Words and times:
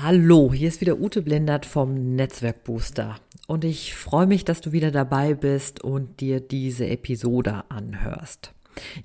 Hallo, 0.00 0.54
hier 0.54 0.68
ist 0.68 0.80
wieder 0.80 0.98
Ute 0.98 1.20
Blendert 1.20 1.66
vom 1.66 2.16
Netzwerkbooster 2.16 3.16
und 3.46 3.62
ich 3.62 3.94
freue 3.94 4.26
mich, 4.26 4.42
dass 4.42 4.62
du 4.62 4.72
wieder 4.72 4.90
dabei 4.90 5.34
bist 5.34 5.84
und 5.84 6.20
dir 6.20 6.40
diese 6.40 6.86
Episode 6.86 7.64
anhörst. 7.68 8.54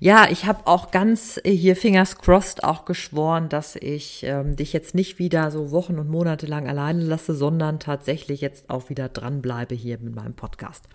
Ja, 0.00 0.28
ich 0.30 0.46
habe 0.46 0.66
auch 0.66 0.90
ganz 0.90 1.38
hier 1.44 1.76
Fingers 1.76 2.16
crossed 2.16 2.64
auch 2.64 2.86
geschworen, 2.86 3.50
dass 3.50 3.76
ich 3.76 4.22
ähm, 4.24 4.56
dich 4.56 4.72
jetzt 4.72 4.94
nicht 4.94 5.18
wieder 5.18 5.50
so 5.50 5.72
Wochen 5.72 5.98
und 5.98 6.08
Monate 6.08 6.46
lang 6.46 6.66
alleine 6.66 7.04
lasse, 7.04 7.34
sondern 7.34 7.80
tatsächlich 7.80 8.40
jetzt 8.40 8.70
auch 8.70 8.88
wieder 8.88 9.10
dranbleibe 9.10 9.74
hier 9.74 9.98
mit 9.98 10.14
meinem 10.14 10.34
Podcast. 10.34 10.86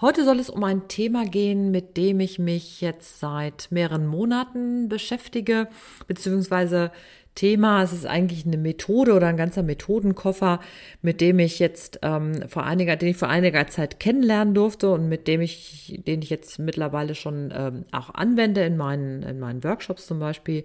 Heute 0.00 0.24
soll 0.24 0.40
es 0.40 0.50
um 0.50 0.64
ein 0.64 0.88
Thema 0.88 1.24
gehen, 1.24 1.70
mit 1.70 1.96
dem 1.96 2.20
ich 2.20 2.38
mich 2.38 2.80
jetzt 2.80 3.20
seit 3.20 3.68
mehreren 3.70 4.06
Monaten 4.06 4.88
beschäftige, 4.88 5.68
beziehungsweise 6.06 6.90
Thema. 7.34 7.82
Es 7.82 7.92
ist 7.92 8.06
eigentlich 8.06 8.46
eine 8.46 8.56
Methode 8.56 9.12
oder 9.12 9.26
ein 9.26 9.36
ganzer 9.36 9.62
Methodenkoffer, 9.62 10.60
mit 11.02 11.20
dem 11.20 11.38
ich 11.38 11.58
jetzt 11.58 11.98
ähm, 12.02 12.48
vor 12.48 12.64
einiger, 12.64 12.96
den 12.96 13.10
ich 13.10 13.16
vor 13.16 13.28
einiger 13.28 13.66
Zeit 13.66 13.98
kennenlernen 13.98 14.54
durfte 14.54 14.90
und 14.90 15.08
mit 15.08 15.26
dem 15.26 15.40
ich, 15.40 16.00
den 16.06 16.22
ich 16.22 16.30
jetzt 16.30 16.58
mittlerweile 16.58 17.14
schon 17.14 17.52
ähm, 17.54 17.84
auch 17.92 18.10
anwende 18.14 18.62
in 18.62 18.76
meinen, 18.76 19.22
in 19.22 19.40
meinen 19.40 19.64
Workshops 19.64 20.06
zum 20.06 20.20
Beispiel, 20.20 20.64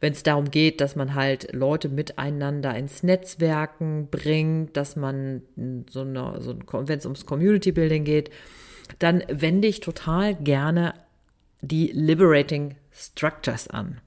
wenn 0.00 0.12
es 0.12 0.22
darum 0.22 0.50
geht, 0.50 0.80
dass 0.80 0.96
man 0.96 1.14
halt 1.14 1.52
Leute 1.52 1.88
miteinander 1.88 2.76
ins 2.76 3.02
Netzwerken 3.02 4.08
bringt, 4.10 4.76
dass 4.76 4.96
man 4.96 5.42
so 5.90 6.02
eine, 6.02 6.40
so 6.40 6.56
wenn 6.72 6.98
es 6.98 7.06
ums 7.06 7.26
Community 7.26 7.72
Building 7.72 8.04
geht, 8.04 8.30
dann 8.98 9.22
wende 9.28 9.66
ich 9.66 9.80
total 9.80 10.34
gerne 10.34 10.94
die 11.62 11.90
Liberating 11.92 12.76
Structures 12.92 13.68
an. 13.68 14.00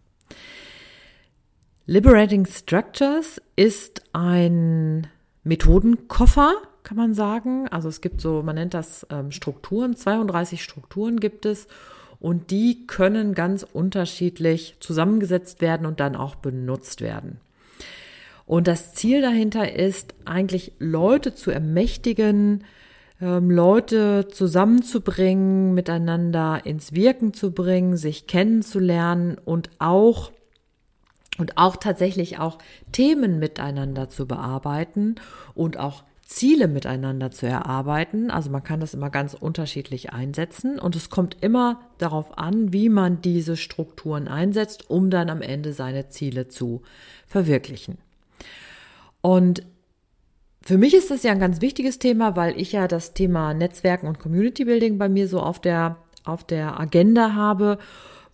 Liberating 1.89 2.45
Structures 2.45 3.41
ist 3.55 4.02
ein 4.11 5.07
Methodenkoffer, 5.45 6.53
kann 6.83 6.97
man 6.97 7.13
sagen. 7.13 7.69
Also 7.69 7.88
es 7.88 8.02
gibt 8.02 8.19
so, 8.19 8.43
man 8.43 8.55
nennt 8.55 8.73
das 8.73 9.07
ähm, 9.09 9.31
Strukturen, 9.31 9.95
32 9.95 10.61
Strukturen 10.61 11.17
gibt 11.17 11.45
es 11.45 11.67
und 12.19 12.52
die 12.52 12.85
können 12.88 13.33
ganz 13.35 13.63
unterschiedlich 13.63 14.75
zusammengesetzt 14.81 15.61
werden 15.61 15.88
und 15.88 16.02
dann 16.02 16.17
auch 16.17 16.35
benutzt 16.35 16.99
werden. 16.99 17.39
Und 18.45 18.67
das 18.67 18.93
Ziel 18.93 19.21
dahinter 19.21 19.73
ist 19.73 20.13
eigentlich 20.25 20.73
Leute 20.80 21.35
zu 21.35 21.52
ermächtigen, 21.52 22.65
ähm, 23.21 23.49
Leute 23.49 24.27
zusammenzubringen, 24.27 25.73
miteinander 25.73 26.65
ins 26.65 26.91
Wirken 26.91 27.33
zu 27.33 27.52
bringen, 27.52 27.95
sich 27.95 28.27
kennenzulernen 28.27 29.38
und 29.45 29.69
auch 29.80 30.33
und 31.38 31.57
auch 31.57 31.75
tatsächlich 31.75 32.39
auch 32.39 32.57
Themen 32.91 33.39
miteinander 33.39 34.09
zu 34.09 34.27
bearbeiten 34.27 35.16
und 35.53 35.77
auch 35.77 36.03
Ziele 36.27 36.67
miteinander 36.67 37.31
zu 37.31 37.48
erarbeiten. 37.48 38.30
Also 38.31 38.49
man 38.49 38.64
kann 38.64 38.81
das 38.81 38.93
immer 38.93 39.09
ganz 39.09 39.33
unterschiedlich 39.33 40.11
einsetzen 40.11 40.77
und 40.77 40.95
es 40.95 41.09
kommt 41.09 41.37
immer 41.42 41.80
darauf 41.99 42.37
an, 42.37 42.73
wie 42.73 42.89
man 42.89 43.21
diese 43.21 43.55
Strukturen 43.55 44.27
einsetzt, 44.27 44.89
um 44.89 45.09
dann 45.09 45.30
am 45.30 45.42
Ende 45.42 45.71
seine 45.71 46.09
Ziele 46.09 46.49
zu 46.49 46.81
verwirklichen. 47.27 47.98
Und 49.21 49.64
für 50.61 50.77
mich 50.77 50.93
ist 50.93 51.11
das 51.11 51.23
ja 51.23 51.31
ein 51.31 51.39
ganz 51.39 51.61
wichtiges 51.61 51.98
Thema, 51.98 52.36
weil 52.36 52.59
ich 52.59 52.73
ja 52.73 52.89
das 52.89 53.14
Thema 53.14 53.54
Netzwerken 53.54 54.08
und 54.08 54.19
Community 54.19 54.65
Building 54.65 54.98
bei 54.98 55.08
mir 55.08 55.30
so 55.30 55.39
auf 55.39 55.61
der, 55.61 55.95
auf 56.25 56.43
der 56.43 56.77
Agenda 56.77 57.36
habe 57.36 57.77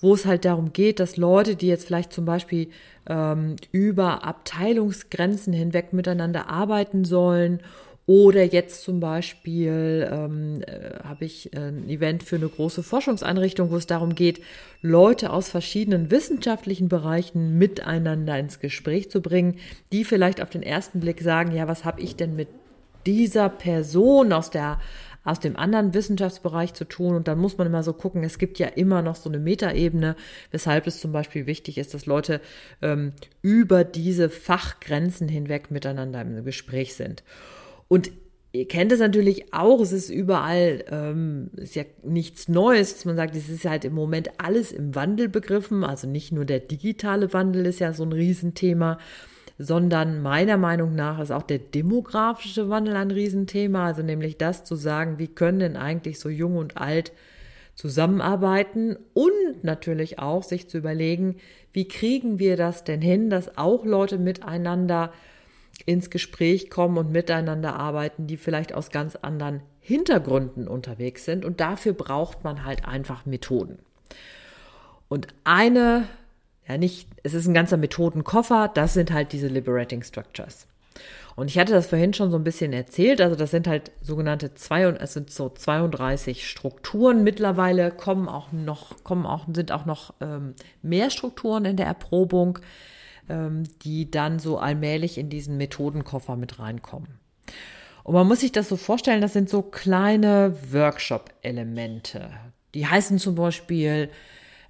wo 0.03 0.13
es 0.13 0.25
halt 0.25 0.43
darum 0.43 0.73
geht, 0.73 0.99
dass 0.99 1.15
Leute, 1.15 1.55
die 1.55 1.67
jetzt 1.67 1.87
vielleicht 1.87 2.11
zum 2.11 2.25
Beispiel 2.25 2.67
ähm, 3.07 3.55
über 3.71 4.25
Abteilungsgrenzen 4.25 5.53
hinweg 5.53 5.93
miteinander 5.93 6.49
arbeiten 6.49 7.05
sollen 7.05 7.61
oder 8.05 8.43
jetzt 8.43 8.83
zum 8.83 8.99
Beispiel 8.99 10.09
ähm, 10.11 10.61
äh, 10.67 10.99
habe 11.05 11.23
ich 11.23 11.55
ein 11.55 11.87
Event 11.87 12.23
für 12.23 12.35
eine 12.35 12.49
große 12.49 12.83
Forschungseinrichtung, 12.83 13.71
wo 13.71 13.77
es 13.77 13.87
darum 13.87 14.13
geht, 14.13 14.41
Leute 14.81 15.31
aus 15.31 15.47
verschiedenen 15.47 16.11
wissenschaftlichen 16.11 16.89
Bereichen 16.89 17.57
miteinander 17.57 18.37
ins 18.37 18.59
Gespräch 18.59 19.09
zu 19.09 19.21
bringen, 19.21 19.55
die 19.93 20.03
vielleicht 20.03 20.41
auf 20.41 20.49
den 20.49 20.63
ersten 20.63 20.99
Blick 20.99 21.21
sagen, 21.21 21.55
ja, 21.55 21.69
was 21.69 21.85
habe 21.85 22.01
ich 22.01 22.17
denn 22.17 22.35
mit 22.35 22.49
dieser 23.05 23.47
Person 23.47 24.33
aus 24.33 24.49
der 24.49 24.81
aus 25.23 25.39
dem 25.39 25.55
anderen 25.55 25.93
Wissenschaftsbereich 25.93 26.73
zu 26.73 26.85
tun. 26.85 27.15
Und 27.15 27.27
dann 27.27 27.39
muss 27.39 27.57
man 27.57 27.67
immer 27.67 27.83
so 27.83 27.93
gucken, 27.93 28.23
es 28.23 28.37
gibt 28.37 28.59
ja 28.59 28.67
immer 28.67 29.01
noch 29.01 29.15
so 29.15 29.29
eine 29.29 29.39
Metaebene, 29.39 30.15
weshalb 30.51 30.87
es 30.87 30.99
zum 30.99 31.11
Beispiel 31.11 31.45
wichtig 31.45 31.77
ist, 31.77 31.93
dass 31.93 32.05
Leute 32.05 32.41
ähm, 32.81 33.13
über 33.41 33.83
diese 33.83 34.29
Fachgrenzen 34.29 35.27
hinweg 35.27 35.71
miteinander 35.71 36.21
im 36.21 36.43
Gespräch 36.43 36.95
sind. 36.95 37.23
Und 37.87 38.11
Ihr 38.55 38.67
kennt 38.67 38.91
es 38.91 38.99
natürlich 38.99 39.51
auch, 39.51 39.81
es 39.81 39.91
ist 39.91 40.11
überall, 40.11 40.85
ähm, 40.91 41.49
ist 41.55 41.73
ja 41.73 41.85
nichts 42.03 42.47
Neues, 42.47 42.93
dass 42.93 43.05
man 43.05 43.15
sagt, 43.15 43.35
es 43.35 43.49
ist 43.49 43.65
halt 43.65 43.83
im 43.83 43.95
Moment 43.95 44.29
alles 44.37 44.71
im 44.71 44.93
Wandel 44.93 45.27
begriffen, 45.27 45.83
also 45.83 46.07
nicht 46.07 46.31
nur 46.31 46.45
der 46.45 46.59
digitale 46.59 47.33
Wandel 47.33 47.65
ist 47.65 47.79
ja 47.79 47.93
so 47.93 48.03
ein 48.03 48.13
Riesenthema, 48.13 48.99
sondern 49.57 50.21
meiner 50.21 50.57
Meinung 50.57 50.95
nach 50.95 51.19
ist 51.19 51.31
auch 51.31 51.43
der 51.43 51.59
demografische 51.59 52.69
Wandel 52.69 52.95
ein 52.95 53.11
Riesenthema, 53.11 53.85
also 53.85 54.01
nämlich 54.01 54.37
das 54.37 54.63
zu 54.63 54.75
sagen, 54.75 55.19
wie 55.19 55.27
können 55.27 55.59
denn 55.59 55.77
eigentlich 55.77 56.19
so 56.19 56.29
jung 56.29 56.57
und 56.57 56.77
alt 56.77 57.11
zusammenarbeiten 57.75 58.97
und 59.13 59.63
natürlich 59.63 60.19
auch 60.19 60.43
sich 60.43 60.69
zu 60.69 60.77
überlegen, 60.77 61.37
wie 61.71 61.87
kriegen 61.87 62.39
wir 62.39 62.55
das 62.57 62.83
denn 62.83 63.01
hin, 63.01 63.29
dass 63.29 63.57
auch 63.57 63.85
Leute 63.85 64.17
miteinander 64.17 65.11
ins 65.85 66.09
Gespräch 66.09 66.69
kommen 66.69 66.97
und 66.97 67.11
miteinander 67.11 67.75
arbeiten, 67.75 68.27
die 68.27 68.37
vielleicht 68.37 68.73
aus 68.73 68.91
ganz 68.91 69.15
anderen 69.15 69.61
Hintergründen 69.79 70.67
unterwegs 70.67 71.25
sind. 71.25 71.45
Und 71.45 71.59
dafür 71.59 71.93
braucht 71.93 72.43
man 72.43 72.63
halt 72.63 72.85
einfach 72.85 73.25
Methoden. 73.25 73.79
Und 75.09 75.27
eine 75.43 76.07
ja, 76.67 76.77
nicht, 76.77 77.07
es 77.23 77.33
ist 77.33 77.47
ein 77.47 77.53
ganzer 77.53 77.77
Methodenkoffer, 77.77 78.71
das 78.73 78.93
sind 78.93 79.11
halt 79.11 79.33
diese 79.33 79.47
Liberating 79.47 80.03
Structures. 80.03 80.67
Und 81.35 81.49
ich 81.49 81.57
hatte 81.57 81.73
das 81.73 81.87
vorhin 81.87 82.13
schon 82.13 82.29
so 82.29 82.37
ein 82.37 82.43
bisschen 82.43 82.73
erzählt, 82.73 83.19
also 83.19 83.35
das 83.35 83.51
sind 83.51 83.67
halt 83.67 83.91
sogenannte 84.01 84.53
zwei, 84.53 84.83
es 84.83 85.13
sind 85.13 85.31
so 85.31 85.49
32 85.49 86.47
Strukturen. 86.47 87.23
Mittlerweile 87.23 87.89
kommen 87.91 88.29
auch 88.29 88.51
noch, 88.51 89.03
kommen 89.03 89.25
auch, 89.25 89.47
sind 89.51 89.71
auch 89.71 89.85
noch 89.85 90.13
ähm, 90.21 90.53
mehr 90.83 91.09
Strukturen 91.09 91.65
in 91.65 91.75
der 91.75 91.87
Erprobung, 91.87 92.59
ähm, 93.29 93.63
die 93.81 94.11
dann 94.11 94.37
so 94.37 94.59
allmählich 94.59 95.17
in 95.17 95.29
diesen 95.29 95.57
Methodenkoffer 95.57 96.35
mit 96.35 96.59
reinkommen. 96.59 97.07
Und 98.03 98.13
man 98.13 98.27
muss 98.27 98.41
sich 98.41 98.51
das 98.51 98.69
so 98.69 98.77
vorstellen, 98.77 99.21
das 99.21 99.33
sind 99.33 99.49
so 99.49 99.61
kleine 99.61 100.55
Workshop-Elemente. 100.71 102.29
Die 102.75 102.85
heißen 102.85 103.17
zum 103.17 103.35
Beispiel 103.35 104.09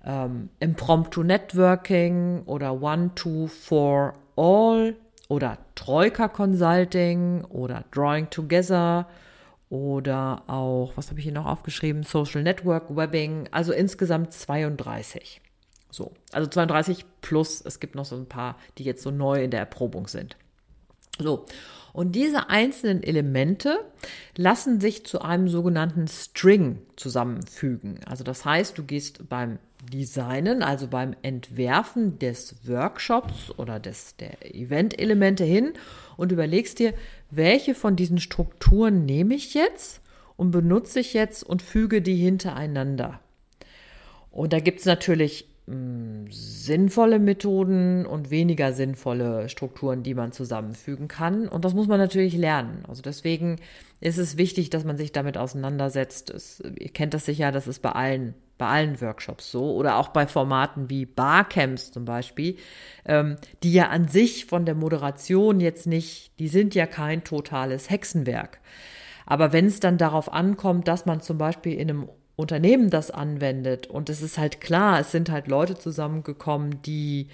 ähm, 0.03 0.49
Impromptu 0.59 1.23
Networking 1.23 2.43
oder 2.45 2.81
One, 2.81 3.11
Two, 3.15 3.47
For 3.47 4.15
All 4.35 4.95
oder 5.29 5.57
Troika 5.75 6.27
Consulting 6.27 7.45
oder 7.45 7.85
Drawing 7.91 8.29
Together 8.29 9.07
oder 9.69 10.43
auch, 10.47 10.93
was 10.95 11.09
habe 11.09 11.19
ich 11.19 11.23
hier 11.23 11.33
noch 11.33 11.47
aufgeschrieben, 11.47 12.03
Social 12.03 12.43
Network 12.43 12.95
Webbing, 12.95 13.49
also 13.51 13.73
insgesamt 13.73 14.31
32. 14.33 15.41
So, 15.89 16.11
also 16.31 16.47
32 16.47 17.05
plus, 17.21 17.61
es 17.61 17.79
gibt 17.79 17.95
noch 17.95 18.05
so 18.05 18.15
ein 18.15 18.27
paar, 18.27 18.57
die 18.77 18.83
jetzt 18.83 19.03
so 19.03 19.11
neu 19.11 19.43
in 19.43 19.51
der 19.51 19.61
Erprobung 19.61 20.07
sind. 20.07 20.37
So, 21.19 21.45
und 21.93 22.13
diese 22.13 22.49
einzelnen 22.49 23.03
Elemente 23.03 23.85
lassen 24.35 24.81
sich 24.81 25.05
zu 25.05 25.21
einem 25.21 25.47
sogenannten 25.47 26.07
String 26.07 26.79
zusammenfügen. 26.95 27.99
Also 28.05 28.23
das 28.23 28.43
heißt, 28.43 28.77
du 28.77 28.83
gehst 28.83 29.29
beim 29.29 29.59
Designen, 29.91 30.63
also 30.63 30.87
beim 30.87 31.15
Entwerfen 31.21 32.17
des 32.17 32.67
Workshops 32.67 33.51
oder 33.57 33.79
des, 33.79 34.15
der 34.17 34.55
Event-Elemente 34.55 35.43
hin 35.43 35.73
und 36.17 36.31
überlegst 36.31 36.79
dir, 36.79 36.93
welche 37.29 37.75
von 37.75 37.95
diesen 37.95 38.19
Strukturen 38.19 39.05
nehme 39.05 39.35
ich 39.35 39.53
jetzt 39.53 40.01
und 40.35 40.49
benutze 40.49 40.99
ich 40.99 41.13
jetzt 41.13 41.43
und 41.43 41.61
füge 41.61 42.01
die 42.01 42.15
hintereinander. 42.15 43.19
Und 44.31 44.51
da 44.51 44.59
gibt 44.59 44.79
es 44.79 44.85
natürlich 44.85 45.47
hm, 45.65 46.27
sinnvolle 46.29 47.19
Methoden 47.19 48.05
und 48.05 48.31
weniger 48.31 48.73
sinnvolle 48.73 49.47
Strukturen, 49.47 50.03
die 50.03 50.13
man 50.13 50.33
zusammenfügen 50.33 51.07
kann. 51.07 51.47
Und 51.47 51.63
das 51.63 51.73
muss 51.73 51.87
man 51.87 51.99
natürlich 51.99 52.35
lernen. 52.35 52.83
Also 52.85 53.01
deswegen 53.01 53.55
ist 54.01 54.17
es 54.17 54.37
wichtig, 54.37 54.69
dass 54.69 54.83
man 54.83 54.97
sich 54.97 55.13
damit 55.13 55.37
auseinandersetzt. 55.37 56.31
Es, 56.31 56.61
ihr 56.77 56.89
kennt 56.89 57.13
das 57.13 57.25
sicher, 57.25 57.53
das 57.53 57.67
ist 57.67 57.81
bei 57.81 57.93
allen, 57.93 58.33
bei 58.57 58.67
allen 58.67 58.99
Workshops 58.99 59.51
so 59.51 59.73
oder 59.73 59.95
auch 59.95 60.09
bei 60.09 60.27
Formaten 60.27 60.89
wie 60.89 61.05
Barcamps 61.05 61.93
zum 61.93 62.03
Beispiel, 62.03 62.57
ähm, 63.05 63.37
die 63.63 63.71
ja 63.71 63.87
an 63.87 64.09
sich 64.09 64.45
von 64.45 64.65
der 64.65 64.75
Moderation 64.75 65.61
jetzt 65.61 65.87
nicht, 65.87 66.37
die 66.39 66.49
sind 66.49 66.75
ja 66.75 66.87
kein 66.87 67.23
totales 67.23 67.89
Hexenwerk. 67.89 68.59
Aber 69.25 69.53
wenn 69.53 69.67
es 69.67 69.79
dann 69.79 69.97
darauf 69.97 70.33
ankommt, 70.33 70.89
dass 70.89 71.05
man 71.05 71.21
zum 71.21 71.37
Beispiel 71.37 71.73
in 71.73 71.89
einem 71.89 72.09
Unternehmen 72.43 72.89
das 72.91 73.09
anwendet. 73.09 73.87
Und 73.87 74.09
es 74.09 74.21
ist 74.21 74.37
halt 74.37 74.61
klar, 74.61 74.99
es 74.99 75.11
sind 75.11 75.31
halt 75.31 75.47
Leute 75.47 75.75
zusammengekommen, 75.77 76.81
die 76.83 77.29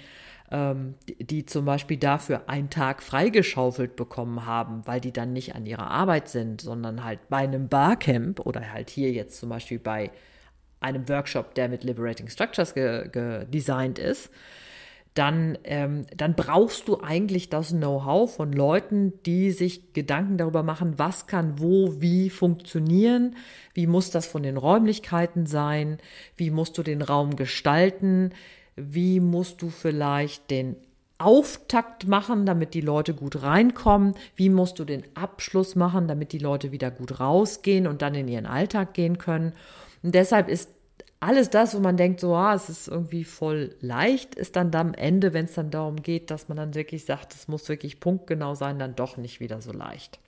ähm, 0.50 0.94
die, 1.08 1.24
die 1.24 1.46
zum 1.46 1.64
Beispiel 1.64 1.96
dafür 1.96 2.48
einen 2.48 2.70
Tag 2.70 3.02
freigeschaufelt 3.02 3.96
bekommen 3.96 4.46
haben, 4.46 4.86
weil 4.86 5.00
die 5.00 5.12
dann 5.12 5.32
nicht 5.32 5.54
an 5.54 5.66
ihrer 5.66 5.90
Arbeit 5.90 6.28
sind, 6.28 6.60
sondern 6.60 7.04
halt 7.04 7.20
bei 7.28 7.38
einem 7.38 7.68
Barcamp 7.68 8.40
oder 8.40 8.72
halt 8.72 8.90
hier 8.90 9.12
jetzt 9.12 9.38
zum 9.38 9.48
Beispiel 9.48 9.78
bei 9.78 10.10
einem 10.80 11.08
Workshop, 11.08 11.54
der 11.54 11.68
mit 11.68 11.84
Liberating 11.84 12.28
Structures 12.28 12.74
gedesignt 12.74 13.98
ist, 13.98 14.30
dann, 15.14 15.58
ähm, 15.64 16.06
dann 16.16 16.34
brauchst 16.34 16.86
du 16.86 17.00
eigentlich 17.00 17.48
das 17.48 17.70
Know-how 17.70 18.32
von 18.32 18.52
Leuten, 18.52 19.12
die 19.26 19.50
sich 19.50 19.92
Gedanken 19.92 20.38
darüber 20.38 20.62
machen, 20.62 20.98
was 20.98 21.26
kann 21.26 21.58
wo, 21.58 22.00
wie 22.00 22.30
funktionieren, 22.30 23.36
wie 23.74 23.86
muss 23.86 24.10
das 24.10 24.26
von 24.26 24.42
den 24.42 24.56
Räumlichkeiten 24.56 25.46
sein, 25.46 25.98
wie 26.36 26.50
musst 26.50 26.78
du 26.78 26.82
den 26.82 27.02
Raum 27.02 27.34
gestalten, 27.34 28.30
wie 28.76 29.20
musst 29.20 29.62
du 29.62 29.68
vielleicht 29.68 30.50
den 30.50 30.76
Auftakt 31.18 32.08
machen, 32.08 32.46
damit 32.46 32.72
die 32.72 32.80
Leute 32.80 33.12
gut 33.12 33.42
reinkommen? 33.42 34.14
Wie 34.36 34.48
musst 34.48 34.78
du 34.78 34.86
den 34.86 35.04
Abschluss 35.14 35.76
machen, 35.76 36.08
damit 36.08 36.32
die 36.32 36.38
Leute 36.38 36.72
wieder 36.72 36.90
gut 36.90 37.20
rausgehen 37.20 37.86
und 37.86 38.00
dann 38.00 38.14
in 38.14 38.26
ihren 38.26 38.46
Alltag 38.46 38.94
gehen 38.94 39.18
können? 39.18 39.52
Und 40.02 40.14
deshalb 40.14 40.48
ist 40.48 40.70
alles 41.20 41.50
das, 41.50 41.74
wo 41.74 41.80
man 41.80 41.98
denkt, 41.98 42.20
so, 42.20 42.34
ah, 42.34 42.54
es 42.54 42.70
ist 42.70 42.88
irgendwie 42.88 43.24
voll 43.24 43.76
leicht, 43.80 44.34
ist 44.34 44.56
dann 44.56 44.74
am 44.74 44.94
Ende, 44.94 45.34
wenn 45.34 45.44
es 45.44 45.54
dann 45.54 45.70
darum 45.70 45.96
geht, 45.96 46.30
dass 46.30 46.48
man 46.48 46.56
dann 46.56 46.74
wirklich 46.74 47.04
sagt, 47.04 47.34
es 47.34 47.46
muss 47.46 47.68
wirklich 47.68 48.00
punktgenau 48.00 48.54
sein, 48.54 48.78
dann 48.78 48.96
doch 48.96 49.18
nicht 49.18 49.38
wieder 49.38 49.60
so 49.60 49.70
leicht. 49.70 50.18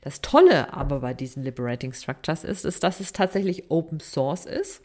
Das 0.00 0.22
Tolle 0.22 0.72
aber 0.72 1.00
bei 1.00 1.12
diesen 1.12 1.42
Liberating 1.42 1.92
Structures 1.92 2.44
ist, 2.44 2.64
ist, 2.64 2.82
dass 2.82 3.00
es 3.00 3.12
tatsächlich 3.12 3.70
Open 3.70 4.00
Source 4.00 4.46
ist. 4.46 4.80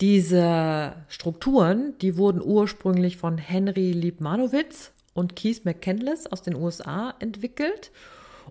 Diese 0.00 0.94
Strukturen, 1.08 1.98
die 2.00 2.16
wurden 2.16 2.40
ursprünglich 2.40 3.16
von 3.16 3.36
Henry 3.36 3.90
Liebmanowitz 3.90 4.92
und 5.14 5.34
Keith 5.34 5.64
McCandless 5.64 6.28
aus 6.28 6.42
den 6.42 6.54
USA 6.54 7.14
entwickelt 7.18 7.90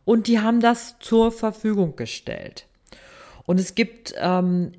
und 0.04 0.28
die 0.28 0.40
haben 0.40 0.60
das 0.60 1.00
zur 1.00 1.32
Verfügung 1.32 1.96
gestellt. 1.96 2.68
Und 3.46 3.60
es 3.60 3.76
gibt 3.76 4.14
ähm, 4.18 4.74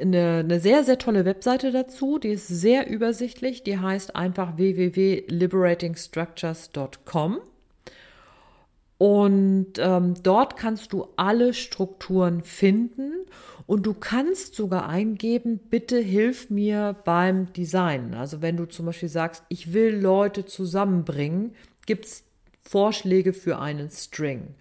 eine, 0.00 0.42
eine 0.44 0.60
sehr, 0.60 0.84
sehr 0.84 0.98
tolle 0.98 1.24
Webseite 1.24 1.72
dazu, 1.72 2.18
die 2.18 2.28
ist 2.28 2.46
sehr 2.48 2.88
übersichtlich, 2.88 3.62
die 3.62 3.78
heißt 3.78 4.14
einfach 4.16 4.56
www.liberatingstructures.com. 4.56 7.38
Und 8.98 9.72
ähm, 9.78 10.14
dort 10.22 10.56
kannst 10.58 10.92
du 10.92 11.06
alle 11.16 11.54
Strukturen 11.54 12.42
finden 12.42 13.12
und 13.66 13.86
du 13.86 13.94
kannst 13.94 14.54
sogar 14.54 14.86
eingeben, 14.88 15.58
bitte 15.58 15.98
hilf 15.98 16.50
mir 16.50 16.94
beim 17.04 17.50
Design. 17.54 18.12
Also 18.12 18.42
wenn 18.42 18.58
du 18.58 18.66
zum 18.66 18.84
Beispiel 18.86 19.08
sagst, 19.08 19.42
ich 19.48 19.72
will 19.72 19.96
Leute 19.96 20.44
zusammenbringen, 20.44 21.54
gibt 21.86 22.04
es 22.04 22.24
Vorschläge 22.62 23.32
für 23.32 23.58
einen 23.58 23.88
String. 23.88 24.54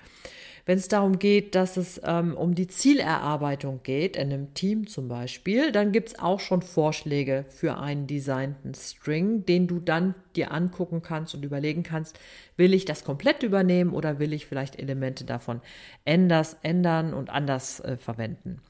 Wenn 0.70 0.78
es 0.78 0.88
darum 0.88 1.18
geht, 1.18 1.56
dass 1.56 1.78
es 1.78 2.00
ähm, 2.06 2.38
um 2.38 2.54
die 2.54 2.68
Zielerarbeitung 2.68 3.80
geht, 3.82 4.16
in 4.16 4.32
einem 4.32 4.54
Team 4.54 4.86
zum 4.86 5.08
Beispiel, 5.08 5.72
dann 5.72 5.92
gibt 5.92 6.10
es 6.10 6.20
auch 6.20 6.40
schon 6.40 6.62
Vorschläge 6.62 7.46
für 7.50 7.80
einen 7.80 8.06
designten 8.06 8.76
String, 8.76 9.48
den 9.48 9.66
du 9.66 9.80
dann 9.80 10.14
dir 10.36 10.52
angucken 10.52 11.02
kannst 11.02 11.34
und 11.34 11.44
überlegen 11.44 11.82
kannst, 11.82 12.20
will 12.56 12.76
ich 12.76 12.86
das 12.86 13.04
komplett 13.04 13.42
übernehmen 13.42 13.94
oder 13.94 14.20
will 14.20 14.32
ich 14.32 14.46
vielleicht 14.46 14.78
Elemente 14.78 15.26
davon 15.26 15.62
änders, 16.06 16.56
ändern 16.62 17.16
und 17.16 17.32
anders 17.32 17.80
äh, 17.80 17.98
verwenden. 17.98 18.62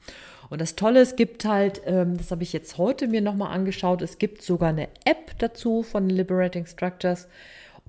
Und 0.48 0.62
das 0.62 0.76
Tolle, 0.76 1.00
es 1.00 1.16
gibt 1.16 1.44
halt, 1.44 1.82
ähm, 1.84 2.16
das 2.16 2.30
habe 2.30 2.44
ich 2.44 2.54
jetzt 2.54 2.78
heute 2.78 3.08
mir 3.08 3.20
nochmal 3.20 3.52
angeschaut, 3.52 4.00
es 4.00 4.16
gibt 4.16 4.40
sogar 4.40 4.70
eine 4.70 4.88
App 5.04 5.38
dazu 5.38 5.82
von 5.82 6.08
Liberating 6.08 6.64
Structures. 6.64 7.28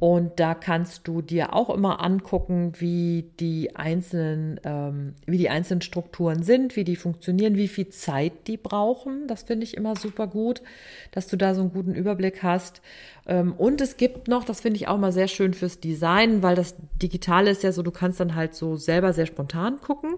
Und 0.01 0.39
da 0.39 0.55
kannst 0.55 1.07
du 1.07 1.21
dir 1.21 1.53
auch 1.53 1.69
immer 1.69 2.03
angucken, 2.03 2.73
wie 2.79 3.29
die 3.39 3.75
einzelnen, 3.75 4.59
ähm, 4.63 5.13
wie 5.27 5.37
die 5.37 5.51
einzelnen 5.51 5.83
Strukturen 5.83 6.41
sind, 6.41 6.75
wie 6.75 6.83
die 6.83 6.95
funktionieren, 6.95 7.55
wie 7.55 7.67
viel 7.67 7.87
Zeit 7.89 8.47
die 8.47 8.57
brauchen. 8.57 9.27
Das 9.27 9.43
finde 9.43 9.63
ich 9.63 9.77
immer 9.77 9.95
super 9.95 10.25
gut, 10.25 10.63
dass 11.11 11.27
du 11.27 11.37
da 11.37 11.53
so 11.53 11.61
einen 11.61 11.71
guten 11.71 11.93
Überblick 11.93 12.41
hast. 12.41 12.81
Ähm, 13.27 13.53
und 13.53 13.79
es 13.79 13.95
gibt 13.95 14.27
noch, 14.27 14.43
das 14.43 14.61
finde 14.61 14.77
ich 14.77 14.87
auch 14.87 14.97
mal 14.97 15.11
sehr 15.11 15.27
schön 15.27 15.53
fürs 15.53 15.79
Design, 15.79 16.41
weil 16.41 16.55
das 16.55 16.73
Digitale 16.99 17.51
ist 17.51 17.61
ja 17.61 17.71
so, 17.71 17.83
du 17.83 17.91
kannst 17.91 18.19
dann 18.19 18.33
halt 18.33 18.55
so 18.55 18.77
selber 18.77 19.13
sehr 19.13 19.27
spontan 19.27 19.79
gucken. 19.81 20.15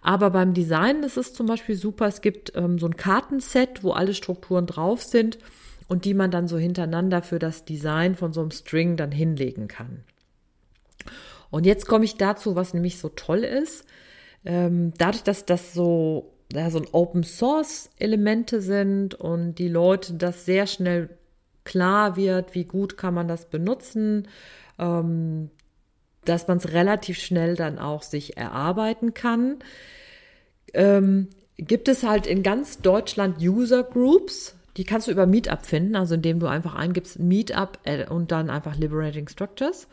Aber 0.00 0.30
beim 0.30 0.54
Design 0.54 1.02
ist 1.02 1.18
es 1.18 1.34
zum 1.34 1.44
Beispiel 1.44 1.76
super. 1.76 2.06
Es 2.06 2.22
gibt 2.22 2.56
ähm, 2.56 2.78
so 2.78 2.86
ein 2.86 2.96
Kartenset, 2.96 3.84
wo 3.84 3.92
alle 3.92 4.14
Strukturen 4.14 4.64
drauf 4.64 5.02
sind 5.02 5.36
und 5.90 6.04
die 6.04 6.14
man 6.14 6.30
dann 6.30 6.46
so 6.46 6.56
hintereinander 6.56 7.20
für 7.20 7.40
das 7.40 7.64
Design 7.64 8.14
von 8.14 8.32
so 8.32 8.40
einem 8.40 8.52
String 8.52 8.96
dann 8.96 9.10
hinlegen 9.10 9.66
kann. 9.66 10.04
Und 11.50 11.66
jetzt 11.66 11.88
komme 11.88 12.04
ich 12.04 12.16
dazu, 12.16 12.54
was 12.54 12.74
nämlich 12.74 13.00
so 13.00 13.08
toll 13.08 13.40
ist. 13.40 13.84
Ähm, 14.44 14.92
dadurch, 14.98 15.24
dass 15.24 15.46
das 15.46 15.74
so, 15.74 16.32
ja, 16.52 16.70
so 16.70 16.78
ein 16.78 16.86
Open 16.92 17.24
Source 17.24 17.90
Elemente 17.98 18.60
sind 18.60 19.16
und 19.16 19.56
die 19.56 19.66
Leute 19.66 20.14
das 20.14 20.44
sehr 20.44 20.68
schnell 20.68 21.10
klar 21.64 22.14
wird, 22.14 22.54
wie 22.54 22.66
gut 22.66 22.96
kann 22.96 23.12
man 23.12 23.26
das 23.26 23.46
benutzen, 23.46 24.28
ähm, 24.78 25.50
dass 26.24 26.46
man 26.46 26.58
es 26.58 26.72
relativ 26.72 27.18
schnell 27.18 27.56
dann 27.56 27.80
auch 27.80 28.04
sich 28.04 28.36
erarbeiten 28.36 29.12
kann, 29.12 29.56
ähm, 30.72 31.30
gibt 31.56 31.88
es 31.88 32.04
halt 32.04 32.28
in 32.28 32.44
ganz 32.44 32.78
Deutschland 32.78 33.40
User 33.42 33.82
Groups, 33.82 34.54
die 34.80 34.86
kannst 34.86 35.08
du 35.08 35.12
über 35.12 35.26
Meetup 35.26 35.66
finden, 35.66 35.94
also 35.94 36.14
indem 36.14 36.40
du 36.40 36.46
einfach 36.46 36.74
eingibst 36.74 37.18
Meetup 37.18 37.78
äh, 37.84 38.06
und 38.06 38.32
dann 38.32 38.48
einfach 38.48 38.76
Liberating 38.76 39.28
Structures. 39.28 39.86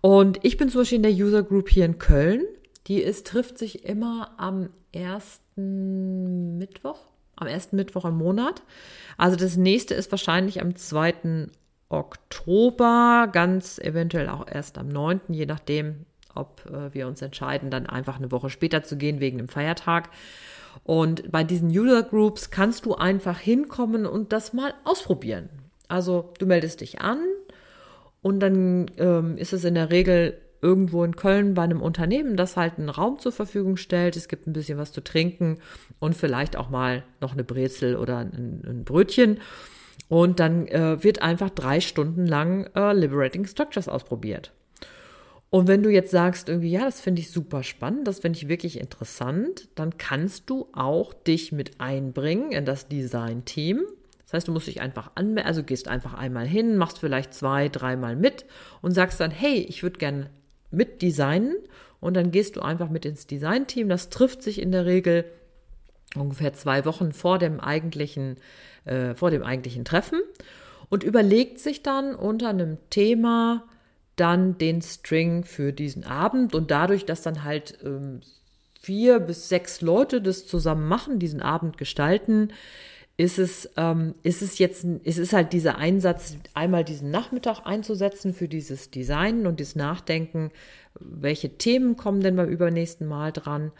Und 0.00 0.38
ich 0.42 0.56
bin 0.56 0.70
zum 0.70 0.80
Beispiel 0.80 0.96
in 0.96 1.02
der 1.02 1.12
User 1.12 1.42
Group 1.42 1.68
hier 1.68 1.84
in 1.84 1.98
Köln. 1.98 2.40
Die 2.86 3.02
ist, 3.02 3.26
trifft 3.26 3.58
sich 3.58 3.84
immer 3.84 4.30
am 4.38 4.70
ersten 4.90 6.56
Mittwoch, 6.56 6.98
am 7.36 7.46
ersten 7.46 7.76
Mittwoch 7.76 8.06
im 8.06 8.16
Monat. 8.16 8.62
Also 9.18 9.36
das 9.36 9.58
nächste 9.58 9.92
ist 9.92 10.10
wahrscheinlich 10.10 10.62
am 10.62 10.76
2. 10.76 11.48
Oktober, 11.90 13.28
ganz 13.30 13.78
eventuell 13.78 14.30
auch 14.30 14.46
erst 14.50 14.78
am 14.78 14.88
9., 14.88 15.20
je 15.28 15.44
nachdem, 15.44 16.06
ob 16.34 16.64
äh, 16.70 16.94
wir 16.94 17.06
uns 17.06 17.20
entscheiden, 17.20 17.68
dann 17.68 17.84
einfach 17.84 18.16
eine 18.16 18.32
Woche 18.32 18.48
später 18.48 18.82
zu 18.82 18.96
gehen 18.96 19.20
wegen 19.20 19.36
dem 19.36 19.48
Feiertag. 19.48 20.08
Und 20.84 21.30
bei 21.30 21.44
diesen 21.44 21.68
User 21.68 22.02
Groups 22.02 22.50
kannst 22.50 22.86
du 22.86 22.94
einfach 22.94 23.38
hinkommen 23.38 24.06
und 24.06 24.32
das 24.32 24.52
mal 24.52 24.74
ausprobieren. 24.84 25.48
Also 25.88 26.32
du 26.38 26.46
meldest 26.46 26.80
dich 26.80 27.00
an 27.00 27.18
und 28.22 28.40
dann 28.40 28.90
ähm, 28.96 29.36
ist 29.36 29.52
es 29.52 29.64
in 29.64 29.74
der 29.74 29.90
Regel 29.90 30.38
irgendwo 30.62 31.04
in 31.04 31.16
Köln 31.16 31.54
bei 31.54 31.62
einem 31.62 31.80
Unternehmen, 31.80 32.36
das 32.36 32.56
halt 32.56 32.78
einen 32.78 32.88
Raum 32.88 33.18
zur 33.18 33.32
Verfügung 33.32 33.76
stellt. 33.76 34.16
Es 34.16 34.28
gibt 34.28 34.46
ein 34.46 34.52
bisschen 34.52 34.78
was 34.78 34.92
zu 34.92 35.02
trinken 35.02 35.58
und 35.98 36.16
vielleicht 36.16 36.56
auch 36.56 36.70
mal 36.70 37.04
noch 37.20 37.32
eine 37.32 37.44
Brezel 37.44 37.96
oder 37.96 38.18
ein, 38.18 38.62
ein 38.66 38.84
Brötchen. 38.84 39.38
Und 40.08 40.40
dann 40.40 40.66
äh, 40.68 41.02
wird 41.02 41.22
einfach 41.22 41.50
drei 41.50 41.80
Stunden 41.80 42.26
lang 42.26 42.68
äh, 42.74 42.92
Liberating 42.92 43.44
Structures 43.46 43.88
ausprobiert. 43.88 44.52
Und 45.56 45.68
wenn 45.68 45.82
du 45.82 45.88
jetzt 45.88 46.10
sagst, 46.10 46.50
irgendwie, 46.50 46.70
ja, 46.70 46.84
das 46.84 47.00
finde 47.00 47.22
ich 47.22 47.30
super 47.30 47.62
spannend, 47.62 48.06
das 48.06 48.18
finde 48.18 48.36
ich 48.36 48.46
wirklich 48.46 48.78
interessant, 48.78 49.70
dann 49.74 49.96
kannst 49.96 50.50
du 50.50 50.68
auch 50.74 51.14
dich 51.14 51.50
mit 51.50 51.80
einbringen 51.80 52.52
in 52.52 52.66
das 52.66 52.88
Design-Team. 52.88 53.80
Das 54.24 54.34
heißt, 54.34 54.48
du 54.48 54.52
musst 54.52 54.66
dich 54.66 54.82
einfach 54.82 55.12
anmelden, 55.14 55.46
also 55.46 55.62
gehst 55.62 55.88
einfach 55.88 56.12
einmal 56.12 56.46
hin, 56.46 56.76
machst 56.76 56.98
vielleicht 56.98 57.32
zwei, 57.32 57.70
dreimal 57.70 58.16
mit 58.16 58.44
und 58.82 58.90
sagst 58.90 59.18
dann, 59.18 59.30
hey, 59.30 59.64
ich 59.66 59.82
würde 59.82 59.96
gerne 59.96 60.28
mit 60.70 61.00
designen. 61.00 61.56
Und 62.00 62.18
dann 62.18 62.32
gehst 62.32 62.56
du 62.56 62.60
einfach 62.60 62.90
mit 62.90 63.06
ins 63.06 63.26
Design-Team. 63.26 63.88
Das 63.88 64.10
trifft 64.10 64.42
sich 64.42 64.60
in 64.60 64.72
der 64.72 64.84
Regel 64.84 65.24
ungefähr 66.16 66.52
zwei 66.52 66.84
Wochen 66.84 67.12
vor 67.12 67.38
dem 67.38 67.60
eigentlichen, 67.60 68.36
äh, 68.84 69.14
vor 69.14 69.30
dem 69.30 69.42
eigentlichen 69.42 69.86
Treffen 69.86 70.20
und 70.90 71.02
überlegt 71.02 71.60
sich 71.60 71.82
dann 71.82 72.14
unter 72.14 72.50
einem 72.50 72.76
Thema, 72.90 73.64
dann 74.16 74.58
den 74.58 74.82
String 74.82 75.44
für 75.44 75.72
diesen 75.72 76.04
Abend 76.04 76.54
und 76.54 76.70
dadurch, 76.70 77.04
dass 77.04 77.22
dann 77.22 77.44
halt 77.44 77.78
ähm, 77.84 78.20
vier 78.80 79.20
bis 79.20 79.48
sechs 79.48 79.80
Leute 79.80 80.22
das 80.22 80.46
zusammen 80.46 80.88
machen, 80.88 81.18
diesen 81.18 81.42
Abend 81.42 81.76
gestalten, 81.76 82.52
ist 83.18 83.38
es, 83.38 83.70
ähm, 83.76 84.14
ist 84.22 84.42
es 84.42 84.58
jetzt, 84.58 84.84
ist 84.84 85.18
es 85.18 85.32
halt 85.32 85.52
dieser 85.52 85.78
Einsatz, 85.78 86.36
einmal 86.54 86.84
diesen 86.84 87.10
Nachmittag 87.10 87.60
einzusetzen 87.64 88.34
für 88.34 88.48
dieses 88.48 88.90
Design 88.90 89.46
und 89.46 89.60
das 89.60 89.74
Nachdenken, 89.74 90.50
welche 90.98 91.56
Themen 91.56 91.96
kommen 91.96 92.20
denn 92.20 92.36
beim 92.36 92.48
übernächsten 92.48 93.06
Mal 93.06 93.32
dran 93.32 93.72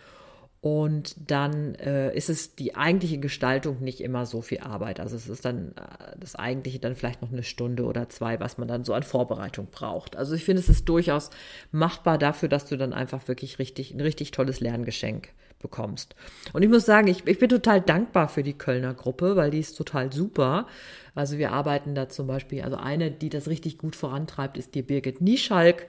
und 0.60 1.14
dann 1.30 1.74
äh, 1.76 2.14
ist 2.16 2.28
es 2.28 2.54
die 2.56 2.74
eigentliche 2.74 3.18
Gestaltung 3.18 3.82
nicht 3.82 4.00
immer 4.00 4.26
so 4.26 4.42
viel 4.42 4.60
Arbeit. 4.60 4.98
Also 5.00 5.14
es 5.14 5.28
ist 5.28 5.44
dann 5.44 5.72
äh, 5.76 6.16
das 6.18 6.34
eigentliche 6.34 6.78
dann 6.78 6.96
vielleicht 6.96 7.22
noch 7.22 7.32
eine 7.32 7.42
Stunde 7.42 7.84
oder 7.84 8.08
zwei, 8.08 8.40
was 8.40 8.58
man 8.58 8.66
dann 8.66 8.84
so 8.84 8.94
an 8.94 9.02
Vorbereitung 9.02 9.68
braucht. 9.70 10.16
Also 10.16 10.34
ich 10.34 10.44
finde, 10.44 10.60
es 10.60 10.68
ist 10.68 10.88
durchaus 10.88 11.30
machbar 11.70 12.18
dafür, 12.18 12.48
dass 12.48 12.66
du 12.66 12.76
dann 12.76 12.92
einfach 12.92 13.28
wirklich 13.28 13.58
richtig, 13.58 13.92
ein 13.94 14.00
richtig 14.00 14.30
tolles 14.30 14.60
Lerngeschenk 14.60 15.28
bekommst. 15.60 16.14
Und 16.52 16.62
ich 16.62 16.68
muss 16.68 16.86
sagen, 16.86 17.08
ich, 17.08 17.26
ich 17.26 17.38
bin 17.38 17.48
total 17.48 17.80
dankbar 17.80 18.28
für 18.28 18.42
die 18.42 18.56
Kölner 18.56 18.94
Gruppe, 18.94 19.36
weil 19.36 19.50
die 19.50 19.60
ist 19.60 19.76
total 19.76 20.12
super. 20.12 20.66
Also 21.14 21.38
wir 21.38 21.52
arbeiten 21.52 21.94
da 21.94 22.08
zum 22.08 22.26
Beispiel, 22.26 22.62
also 22.62 22.76
eine, 22.76 23.10
die 23.10 23.28
das 23.28 23.48
richtig 23.48 23.78
gut 23.78 23.96
vorantreibt, 23.96 24.58
ist 24.58 24.74
die 24.74 24.82
Birgit 24.82 25.20
Nieschalk. 25.20 25.86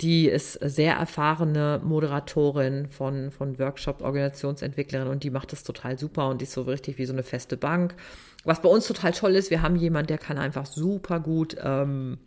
Die 0.00 0.28
ist 0.28 0.54
sehr 0.54 0.94
erfahrene 0.94 1.80
Moderatorin 1.84 2.88
von, 2.88 3.30
von 3.30 3.58
Workshops, 3.58 4.02
Organisationsentwicklerin 4.02 5.06
und 5.06 5.22
die 5.22 5.30
macht 5.30 5.52
das 5.52 5.62
total 5.62 5.98
super 5.98 6.28
und 6.28 6.40
die 6.40 6.44
ist 6.44 6.52
so 6.52 6.62
richtig 6.62 6.98
wie 6.98 7.06
so 7.06 7.12
eine 7.12 7.22
feste 7.22 7.56
Bank. 7.56 7.94
Was 8.42 8.60
bei 8.60 8.68
uns 8.68 8.86
total 8.86 9.12
toll 9.12 9.36
ist, 9.36 9.50
wir 9.50 9.62
haben 9.62 9.76
jemanden, 9.76 10.08
der 10.08 10.18
kann 10.18 10.36
einfach 10.36 10.66
super 10.66 11.20
gut 11.20 11.56
ähm, 11.62 12.18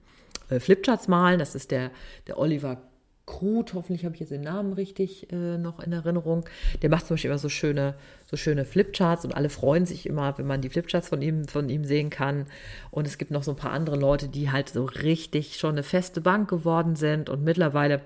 äh, 0.49 0.59
Flipcharts 0.59 1.07
malen. 1.07 1.39
Das 1.39 1.55
ist 1.55 1.71
der, 1.71 1.91
der 2.27 2.39
Oliver 2.39 2.81
Krut, 3.27 3.73
hoffentlich 3.73 4.05
habe 4.05 4.15
ich 4.15 4.21
jetzt 4.21 4.31
den 4.31 4.41
Namen 4.41 4.73
richtig 4.73 5.31
äh, 5.31 5.57
noch 5.57 5.79
in 5.79 5.91
Erinnerung. 5.91 6.45
Der 6.81 6.89
macht 6.89 7.05
zum 7.05 7.15
Beispiel 7.15 7.29
immer 7.29 7.37
so 7.37 7.49
schöne, 7.49 7.93
so 8.25 8.37
schöne 8.37 8.65
Flipcharts 8.65 9.25
und 9.25 9.35
alle 9.35 9.49
freuen 9.49 9.85
sich 9.85 10.07
immer, 10.07 10.37
wenn 10.37 10.47
man 10.47 10.61
die 10.61 10.69
Flipcharts 10.69 11.09
von 11.09 11.21
ihm, 11.21 11.45
von 11.45 11.69
ihm 11.69 11.83
sehen 11.83 12.09
kann. 12.09 12.47
Und 12.89 13.05
es 13.05 13.17
gibt 13.17 13.29
noch 13.29 13.43
so 13.43 13.51
ein 13.51 13.57
paar 13.57 13.73
andere 13.73 13.97
Leute, 13.97 14.29
die 14.29 14.49
halt 14.49 14.69
so 14.69 14.85
richtig 14.85 15.57
schon 15.57 15.71
eine 15.71 15.83
feste 15.83 16.21
Bank 16.21 16.49
geworden 16.49 16.95
sind 16.95 17.29
und 17.29 17.43
mittlerweile 17.43 18.01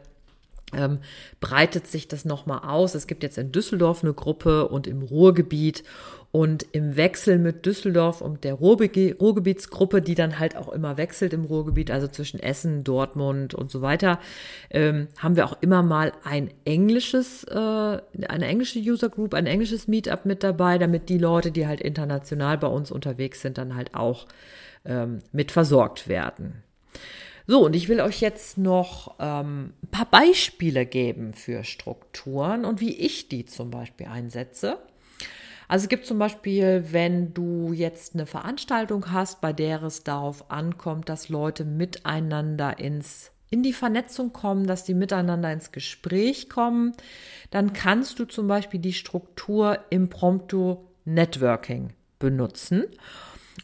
ähm, 0.74 1.00
breitet 1.40 1.88
sich 1.88 2.08
das 2.08 2.26
nochmal 2.26 2.68
aus. 2.68 2.96
Es 2.96 3.06
gibt 3.06 3.22
jetzt 3.24 3.38
in 3.38 3.52
Düsseldorf 3.52 4.04
eine 4.04 4.14
Gruppe 4.14 4.68
und 4.70 4.88
im 4.88 5.04
Ruhrgebiet 5.04 5.84
und 6.32 6.66
im 6.72 6.96
Wechsel 6.96 7.38
mit 7.38 7.66
Düsseldorf 7.66 8.22
und 8.22 8.44
der 8.46 8.54
Ruhrgebietsgruppe, 8.54 10.02
die 10.02 10.16
dann 10.16 10.40
halt 10.40 10.56
auch 10.56 10.70
immer 10.70 10.98
wechselt 10.98 11.34
im 11.34 11.44
Ruhrgebiet, 11.44 11.92
also 11.92 12.08
zwischen 12.08 12.40
Essen, 12.40 12.84
Dortmund 12.84 13.54
und 13.54 13.70
so 13.70 13.82
weiter, 13.82 14.20
ähm, 14.70 15.08
haben 15.18 15.36
wir 15.36 15.46
auch 15.46 15.58
immer 15.62 15.84
mal 15.84 16.14
ein 16.24 16.50
englisches, 16.64 17.44
äh, 17.44 17.56
eine 17.56 18.46
englische 18.46 18.80
User 18.80 19.10
Group, 19.10 19.34
ein 19.34 19.46
englisches 19.46 19.88
Meetup 19.88 20.26
mit 20.26 20.44
dabei, 20.44 20.78
damit 20.78 21.10
die 21.10 21.18
Leute, 21.18 21.52
die 21.52 21.68
halt 21.68 21.82
international 21.82 22.58
bei 22.58 22.68
uns 22.68 22.92
unterwegs 22.92 23.42
sind, 23.42 23.58
dann 23.58 23.76
halt 23.76 23.94
auch 23.94 24.28
ähm, 24.86 25.20
mit 25.34 25.52
versorgt 25.52 26.08
werden. 26.08 26.64
So, 27.46 27.66
und 27.66 27.76
ich 27.76 27.90
will 27.90 28.00
euch 28.00 28.22
jetzt 28.22 28.58
noch 28.58 29.16
ähm, 29.20 29.74
ein 29.84 29.88
paar 29.90 30.06
Beispiele 30.06 30.86
geben 30.86 31.34
für 31.34 31.66
Strukturen 31.66 32.64
und 32.64 32.80
wie 32.80 32.96
ich 32.96 33.28
die 33.28 33.46
zum 33.46 33.72
Beispiel 33.72 34.08
einsetze. 34.08 34.78
Also 35.72 35.86
es 35.86 35.90
gibt 35.90 36.06
zum 36.06 36.20
Beispiel, 36.20 36.84
wenn 36.92 37.34
du 37.34 37.72
jetzt 37.72 38.14
eine 38.14 38.26
Veranstaltung 38.26 39.10
hast, 39.10 39.40
bei 39.40 39.54
der 39.54 39.82
es 39.84 40.04
darauf 40.04 40.52
ankommt, 40.52 41.08
dass 41.08 41.30
Leute 41.30 41.64
miteinander 41.64 42.78
ins 42.78 43.32
in 43.50 43.64
die 43.64 43.72
Vernetzung 43.72 44.34
kommen, 44.34 44.68
dass 44.68 44.84
die 44.84 44.94
miteinander 44.94 45.50
ins 45.50 45.72
Gespräch 45.72 46.50
kommen, 46.50 46.92
dann 47.52 47.72
kannst 47.72 48.20
du 48.20 48.26
zum 48.26 48.48
Beispiel 48.48 48.82
die 48.82 48.92
Struktur 48.92 49.80
Impromptu 49.90 50.80
Networking 51.06 51.94
benutzen. 52.20 52.84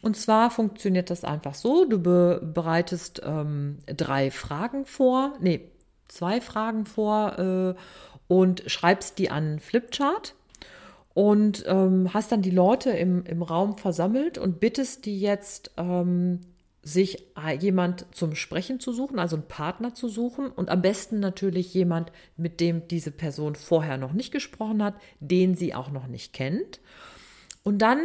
Und 0.00 0.16
zwar 0.16 0.50
funktioniert 0.50 1.10
das 1.10 1.24
einfach 1.24 1.54
so, 1.54 1.84
du 1.84 1.98
be 1.98 2.40
bereitest 2.54 3.20
ähm, 3.22 3.80
drei 3.84 4.30
Fragen 4.30 4.86
vor, 4.86 5.34
nee, 5.40 5.72
zwei 6.08 6.40
Fragen 6.40 6.86
vor 6.86 7.38
äh, 7.38 7.74
und 8.28 8.62
schreibst 8.66 9.18
die 9.18 9.30
an 9.30 9.58
Flipchart 9.58 10.34
und 11.18 11.64
ähm, 11.66 12.14
hast 12.14 12.30
dann 12.30 12.42
die 12.42 12.52
Leute 12.52 12.90
im, 12.90 13.24
im 13.24 13.42
Raum 13.42 13.76
versammelt 13.76 14.38
und 14.38 14.60
bittest 14.60 15.04
die 15.04 15.20
jetzt, 15.20 15.72
ähm, 15.76 16.42
sich 16.84 17.26
jemand 17.58 18.06
zum 18.12 18.36
Sprechen 18.36 18.78
zu 18.78 18.92
suchen, 18.92 19.18
also 19.18 19.34
einen 19.34 19.48
Partner 19.48 19.94
zu 19.94 20.08
suchen 20.08 20.46
und 20.46 20.70
am 20.70 20.80
besten 20.80 21.18
natürlich 21.18 21.74
jemand, 21.74 22.12
mit 22.36 22.60
dem 22.60 22.86
diese 22.86 23.10
Person 23.10 23.56
vorher 23.56 23.98
noch 23.98 24.12
nicht 24.12 24.30
gesprochen 24.30 24.80
hat, 24.80 24.94
den 25.18 25.56
sie 25.56 25.74
auch 25.74 25.90
noch 25.90 26.06
nicht 26.06 26.34
kennt. 26.34 26.78
Und 27.64 27.82
dann 27.82 27.98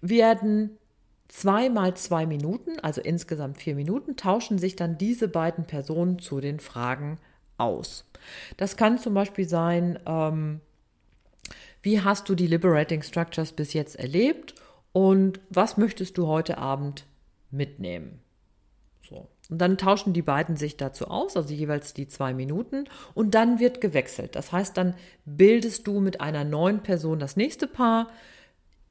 werden 0.00 0.78
zwei 1.26 1.68
mal 1.68 1.96
zwei 1.96 2.24
Minuten, 2.24 2.78
also 2.78 3.00
insgesamt 3.00 3.58
vier 3.58 3.74
Minuten, 3.74 4.14
tauschen 4.14 4.58
sich 4.58 4.76
dann 4.76 4.96
diese 4.96 5.26
beiden 5.26 5.64
Personen 5.64 6.20
zu 6.20 6.40
den 6.40 6.60
Fragen 6.60 7.18
aus. 7.56 8.08
Das 8.56 8.76
kann 8.76 8.96
zum 8.98 9.14
Beispiel 9.14 9.48
sein, 9.48 9.98
ähm, 10.06 10.60
wie 11.82 12.00
hast 12.00 12.28
du 12.28 12.34
die 12.34 12.46
Liberating 12.46 13.02
Structures 13.02 13.52
bis 13.52 13.72
jetzt 13.72 13.96
erlebt 13.96 14.54
und 14.92 15.40
was 15.50 15.76
möchtest 15.76 16.18
du 16.18 16.26
heute 16.26 16.58
Abend 16.58 17.06
mitnehmen? 17.50 18.20
So. 19.08 19.28
Und 19.48 19.58
dann 19.58 19.78
tauschen 19.78 20.12
die 20.12 20.22
beiden 20.22 20.56
sich 20.56 20.76
dazu 20.76 21.08
aus, 21.08 21.36
also 21.36 21.54
jeweils 21.54 21.94
die 21.94 22.08
zwei 22.08 22.34
Minuten, 22.34 22.84
und 23.14 23.34
dann 23.34 23.58
wird 23.60 23.80
gewechselt. 23.80 24.36
Das 24.36 24.52
heißt, 24.52 24.76
dann 24.76 24.94
bildest 25.24 25.86
du 25.86 26.00
mit 26.00 26.20
einer 26.20 26.44
neuen 26.44 26.82
Person 26.82 27.18
das 27.18 27.36
nächste 27.36 27.66
Paar, 27.66 28.08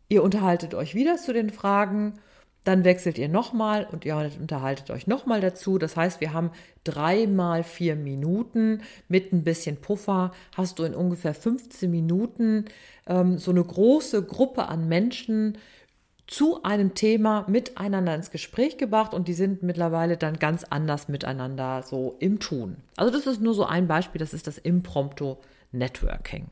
ihr 0.10 0.24
unterhaltet 0.24 0.74
euch 0.74 0.96
wieder 0.96 1.18
zu 1.18 1.34
den 1.34 1.52
Fragen 1.52 2.20
dann 2.68 2.84
wechselt 2.84 3.18
ihr 3.18 3.30
nochmal 3.30 3.88
und 3.92 4.04
ihr 4.04 4.16
unterhaltet 4.40 4.92
euch 4.92 5.08
nochmal 5.08 5.40
dazu. 5.40 5.78
Das 5.78 5.96
heißt, 5.96 6.20
wir 6.20 6.34
haben 6.34 6.52
drei 6.84 7.26
mal 7.26 7.64
vier 7.64 7.96
Minuten 7.96 8.82
mit 9.08 9.32
ein 9.32 9.44
bisschen 9.44 9.78
Puffer. 9.78 10.32
Hast 10.56 10.80
du 10.80 10.84
in 10.84 10.94
ungefähr 10.94 11.34
15 11.34 11.90
Minuten 11.90 12.66
ähm, 13.08 13.38
so 13.38 13.52
eine 13.52 13.64
große 13.64 14.22
Gruppe 14.24 14.68
an 14.68 14.90
Menschen 14.90 15.58
zu 16.28 16.62
einem 16.64 16.94
Thema 16.94 17.46
miteinander 17.48 18.14
ins 18.14 18.32
Gespräch 18.32 18.78
gebracht 18.78 19.14
und 19.14 19.30
die 19.30 19.34
sind 19.34 19.64
mittlerweile 19.64 20.18
dann 20.18 20.38
ganz 20.38 20.66
anders 20.66 21.08
miteinander 21.08 21.84
so 21.84 22.18
im 22.20 22.40
Tun. 22.40 22.76
Also 22.98 23.14
das 23.14 23.28
ist 23.28 23.42
nur 23.42 23.54
so 23.54 23.66
ein 23.66 23.88
Beispiel, 23.88 24.20
das 24.20 24.34
ist 24.34 24.46
das 24.46 24.58
Impromptu 24.58 25.38
Networking. 25.72 26.48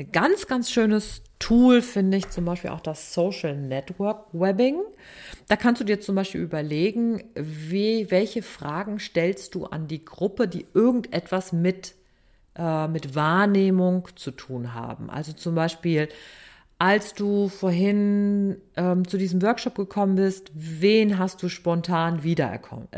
Ein 0.00 0.12
ganz, 0.12 0.46
ganz 0.46 0.70
schönes 0.70 1.22
Tool 1.38 1.82
finde 1.82 2.16
ich 2.16 2.30
zum 2.30 2.46
Beispiel 2.46 2.70
auch 2.70 2.80
das 2.80 3.12
Social 3.12 3.54
Network 3.54 4.32
Webbing. 4.32 4.80
Da 5.46 5.56
kannst 5.56 5.82
du 5.82 5.84
dir 5.84 6.00
zum 6.00 6.14
Beispiel 6.14 6.40
überlegen, 6.40 7.22
wie, 7.34 8.10
welche 8.10 8.40
Fragen 8.40 8.98
stellst 8.98 9.54
du 9.54 9.66
an 9.66 9.88
die 9.88 10.02
Gruppe, 10.02 10.48
die 10.48 10.66
irgendetwas 10.72 11.52
mit, 11.52 11.96
äh, 12.56 12.88
mit 12.88 13.14
Wahrnehmung 13.14 14.08
zu 14.16 14.30
tun 14.30 14.72
haben. 14.72 15.10
Also 15.10 15.34
zum 15.34 15.54
Beispiel, 15.54 16.08
als 16.80 17.12
du 17.12 17.50
vorhin 17.50 18.56
ähm, 18.74 19.06
zu 19.06 19.18
diesem 19.18 19.42
Workshop 19.42 19.74
gekommen 19.74 20.14
bist, 20.14 20.50
wen 20.54 21.18
hast 21.18 21.42
du 21.42 21.50
spontan 21.50 22.22
wiedererkannt? 22.22 22.88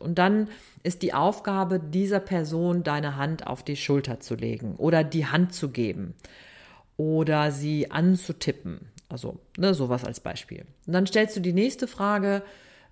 Äh, 0.00 0.02
Und 0.02 0.18
dann 0.18 0.48
ist 0.82 1.02
die 1.02 1.12
Aufgabe 1.12 1.78
dieser 1.78 2.20
Person, 2.20 2.82
deine 2.84 3.16
Hand 3.16 3.46
auf 3.46 3.62
die 3.62 3.76
Schulter 3.76 4.20
zu 4.20 4.34
legen 4.34 4.76
oder 4.76 5.04
die 5.04 5.26
Hand 5.26 5.52
zu 5.52 5.68
geben 5.68 6.14
oder 6.96 7.50
sie 7.50 7.90
anzutippen. 7.90 8.88
Also 9.10 9.38
ne, 9.58 9.74
sowas 9.74 10.06
als 10.06 10.20
Beispiel. 10.20 10.64
Und 10.86 10.94
dann 10.94 11.06
stellst 11.06 11.36
du 11.36 11.40
die 11.40 11.52
nächste 11.52 11.88
Frage, 11.88 12.42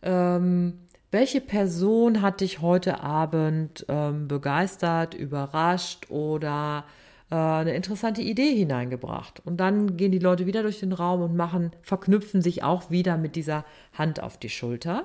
ähm, 0.03 0.81
welche 1.11 1.41
Person 1.41 2.21
hat 2.21 2.43
dich 2.43 2.61
heute 2.61 3.01
Abend 3.01 3.87
ähm, 3.89 4.29
begeistert, 4.29 5.15
überrascht 5.15 6.11
oder 6.11 6.85
äh, 6.87 7.10
eine 7.37 7.75
interessante 7.75 8.23
Idee 8.23 8.55
hineingebracht. 8.55 9.41
Und 9.45 9.59
dann 9.59 9.97
gehen 9.97 10.13
die 10.13 10.19
Leute 10.19 10.47
wieder 10.47 10.63
durch 10.63 10.81
den 10.81 10.93
Raum 10.93 11.23
und 11.23 11.37
machen, 11.37 11.71
verknüpfen 11.83 12.43
sich 12.43 12.63
auch 12.63 12.91
wieder 12.91 13.17
mit 13.17 13.37
dieser 13.37 13.65
Hand 13.93 14.23
auf 14.23 14.37
die 14.37 14.49
Schulter. 14.49 15.05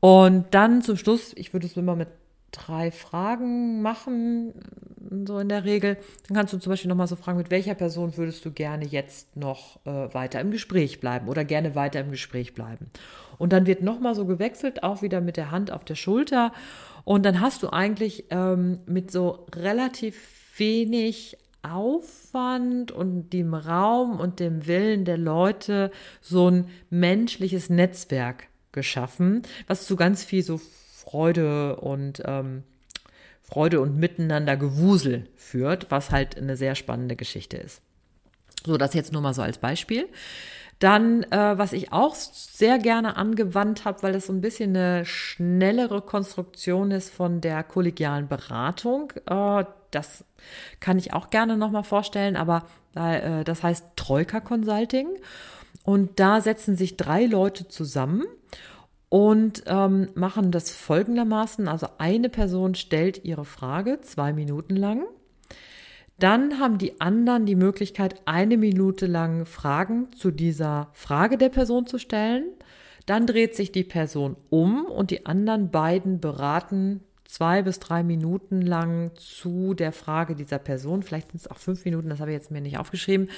Und 0.00 0.46
dann 0.52 0.82
zum 0.82 0.96
Schluss, 0.96 1.32
ich 1.34 1.52
würde 1.52 1.66
es 1.66 1.76
immer 1.76 1.96
mit 1.96 2.08
drei 2.52 2.90
Fragen 2.90 3.82
machen, 3.82 4.54
so 5.26 5.38
in 5.38 5.48
der 5.48 5.64
Regel. 5.64 5.96
Dann 6.26 6.36
kannst 6.36 6.52
du 6.52 6.58
zum 6.58 6.70
Beispiel 6.70 6.88
nochmal 6.88 7.08
so 7.08 7.16
fragen, 7.16 7.38
mit 7.38 7.50
welcher 7.50 7.74
Person 7.74 8.16
würdest 8.16 8.44
du 8.44 8.52
gerne 8.52 8.86
jetzt 8.86 9.36
noch 9.36 9.84
äh, 9.84 10.14
weiter 10.14 10.40
im 10.40 10.50
Gespräch 10.50 11.00
bleiben 11.00 11.28
oder 11.28 11.44
gerne 11.44 11.74
weiter 11.74 12.00
im 12.00 12.10
Gespräch 12.10 12.54
bleiben. 12.54 12.86
Und 13.38 13.52
dann 13.52 13.66
wird 13.66 13.82
nochmal 13.82 14.14
so 14.14 14.24
gewechselt, 14.24 14.82
auch 14.82 15.02
wieder 15.02 15.20
mit 15.20 15.36
der 15.36 15.50
Hand 15.50 15.70
auf 15.70 15.84
der 15.84 15.96
Schulter. 15.96 16.52
Und 17.04 17.24
dann 17.26 17.40
hast 17.40 17.62
du 17.62 17.70
eigentlich 17.70 18.24
ähm, 18.30 18.78
mit 18.86 19.10
so 19.10 19.46
relativ 19.54 20.45
wenig 20.58 21.36
Aufwand 21.62 22.92
und 22.92 23.32
dem 23.32 23.54
Raum 23.54 24.20
und 24.20 24.40
dem 24.40 24.66
Willen 24.66 25.04
der 25.04 25.18
Leute 25.18 25.90
so 26.20 26.48
ein 26.48 26.68
menschliches 26.90 27.70
Netzwerk 27.70 28.48
geschaffen, 28.72 29.42
was 29.66 29.86
zu 29.86 29.96
ganz 29.96 30.22
viel 30.22 30.42
so 30.42 30.60
Freude 30.92 31.76
und 31.76 32.22
ähm, 32.24 32.62
Freude 33.42 33.80
und 33.80 33.96
Miteinander 33.96 34.56
Gewusel 34.56 35.28
führt, 35.36 35.90
was 35.90 36.10
halt 36.10 36.36
eine 36.36 36.56
sehr 36.56 36.74
spannende 36.74 37.16
Geschichte 37.16 37.56
ist. 37.56 37.80
So, 38.64 38.76
das 38.76 38.94
jetzt 38.94 39.12
nur 39.12 39.22
mal 39.22 39.34
so 39.34 39.42
als 39.42 39.58
Beispiel. 39.58 40.08
Dann, 40.78 41.22
äh, 41.24 41.56
was 41.56 41.72
ich 41.72 41.92
auch 41.92 42.14
sehr 42.14 42.78
gerne 42.78 43.16
angewandt 43.16 43.84
habe, 43.84 44.02
weil 44.02 44.12
das 44.12 44.26
so 44.26 44.32
ein 44.32 44.42
bisschen 44.42 44.76
eine 44.76 45.06
schnellere 45.06 46.02
Konstruktion 46.02 46.90
ist 46.90 47.10
von 47.10 47.40
der 47.40 47.62
kollegialen 47.62 48.28
Beratung. 48.28 49.12
Äh, 49.26 49.64
das 49.90 50.24
kann 50.80 50.98
ich 50.98 51.14
auch 51.14 51.30
gerne 51.30 51.56
nochmal 51.56 51.84
vorstellen, 51.84 52.36
aber 52.36 52.64
äh, 52.94 53.42
das 53.44 53.62
heißt 53.62 53.96
Troika 53.96 54.40
Consulting. 54.40 55.08
Und 55.84 56.18
da 56.20 56.40
setzen 56.40 56.76
sich 56.76 56.96
drei 56.96 57.26
Leute 57.26 57.68
zusammen 57.68 58.24
und 59.08 59.62
ähm, 59.66 60.08
machen 60.14 60.50
das 60.50 60.70
folgendermaßen. 60.70 61.68
Also 61.68 61.86
eine 61.98 62.28
Person 62.28 62.74
stellt 62.74 63.24
ihre 63.24 63.44
Frage 63.44 64.00
zwei 64.02 64.32
Minuten 64.32 64.76
lang. 64.76 65.06
Dann 66.18 66.58
haben 66.58 66.78
die 66.78 67.00
anderen 67.00 67.44
die 67.44 67.56
Möglichkeit, 67.56 68.22
eine 68.24 68.56
Minute 68.56 69.06
lang 69.06 69.44
Fragen 69.44 70.12
zu 70.12 70.30
dieser 70.30 70.88
Frage 70.92 71.36
der 71.36 71.50
Person 71.50 71.86
zu 71.86 71.98
stellen. 71.98 72.44
Dann 73.04 73.26
dreht 73.26 73.54
sich 73.54 73.70
die 73.70 73.84
Person 73.84 74.36
um 74.48 74.86
und 74.86 75.10
die 75.10 75.26
anderen 75.26 75.70
beiden 75.70 76.20
beraten 76.20 77.02
zwei 77.24 77.62
bis 77.62 77.78
drei 77.80 78.02
Minuten 78.02 78.62
lang 78.62 79.10
zu 79.16 79.74
der 79.74 79.92
Frage 79.92 80.34
dieser 80.34 80.58
Person. 80.58 81.02
Vielleicht 81.02 81.32
sind 81.32 81.40
es 81.40 81.50
auch 81.50 81.58
fünf 81.58 81.84
Minuten, 81.84 82.08
das 82.08 82.20
habe 82.20 82.30
ich 82.30 82.36
jetzt 82.36 82.50
mir 82.50 82.60
nicht 82.60 82.78
aufgeschrieben. 82.78 83.28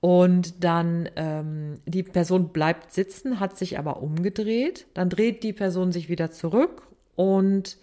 Und 0.00 0.64
dann 0.64 1.08
ähm, 1.16 1.74
die 1.86 2.02
Person 2.02 2.48
bleibt 2.48 2.92
sitzen, 2.92 3.38
hat 3.38 3.56
sich 3.56 3.78
aber 3.78 4.02
umgedreht. 4.02 4.86
Dann 4.94 5.10
dreht 5.10 5.42
die 5.42 5.52
Person 5.52 5.92
sich 5.92 6.08
wieder 6.08 6.30
zurück 6.30 6.88
und 7.16 7.76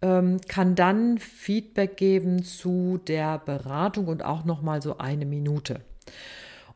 kann 0.00 0.74
dann 0.76 1.18
Feedback 1.18 1.96
geben 1.96 2.44
zu 2.44 3.00
der 3.06 3.38
Beratung 3.38 4.06
und 4.06 4.24
auch 4.24 4.44
noch 4.44 4.62
mal 4.62 4.80
so 4.80 4.98
eine 4.98 5.26
Minute. 5.26 5.80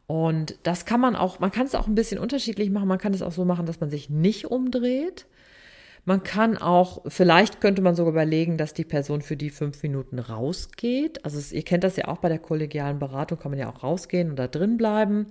Und 0.09 0.57
das 0.65 0.85
kann 0.85 1.01
man 1.01 1.15
auch, 1.17 1.39
man 1.39 1.53
kann 1.53 1.67
es 1.67 1.75
auch 1.75 1.87
ein 1.87 1.95
bisschen 1.95 2.19
unterschiedlich 2.19 2.71
machen. 2.71 2.89
Man 2.89 2.99
kann 2.99 3.15
es 3.15 3.23
auch 3.23 3.33
so 3.33 3.45
machen, 3.45 3.67
dass 3.67 3.81
man 3.81 3.91
sich 3.91 4.11
nicht 4.11 4.47
umdreht. 4.47 5.27
Man 6.05 6.25
kann 6.25 6.59
auch, 6.59 7.03
vielleicht 7.07 7.61
könnte 7.61 7.81
man 7.81 7.95
sogar 7.95 8.13
überlegen, 8.13 8.59
dass 8.59 8.75
die 8.75 8.85
Person 8.85 9.23
für 9.23 9.37
die 9.37 9.51
fünf 9.51 9.85
Minuten 9.85 10.19
rausgeht. 10.19 11.25
Also 11.25 11.39
es, 11.39 11.53
ihr 11.53 11.63
kennt 11.63 11.85
das 11.85 11.97
ja 11.97 12.09
auch 12.09 12.19
bei 12.19 12.29
der 12.29 12.41
kollegialen 12.41 12.99
Beratung, 12.99 13.39
kann 13.39 13.53
man 13.53 13.61
ja 13.61 13.73
auch 13.73 13.85
rausgehen 13.85 14.31
und 14.31 14.37
da 14.37 14.49
drin 14.49 14.77
bleiben. 14.77 15.29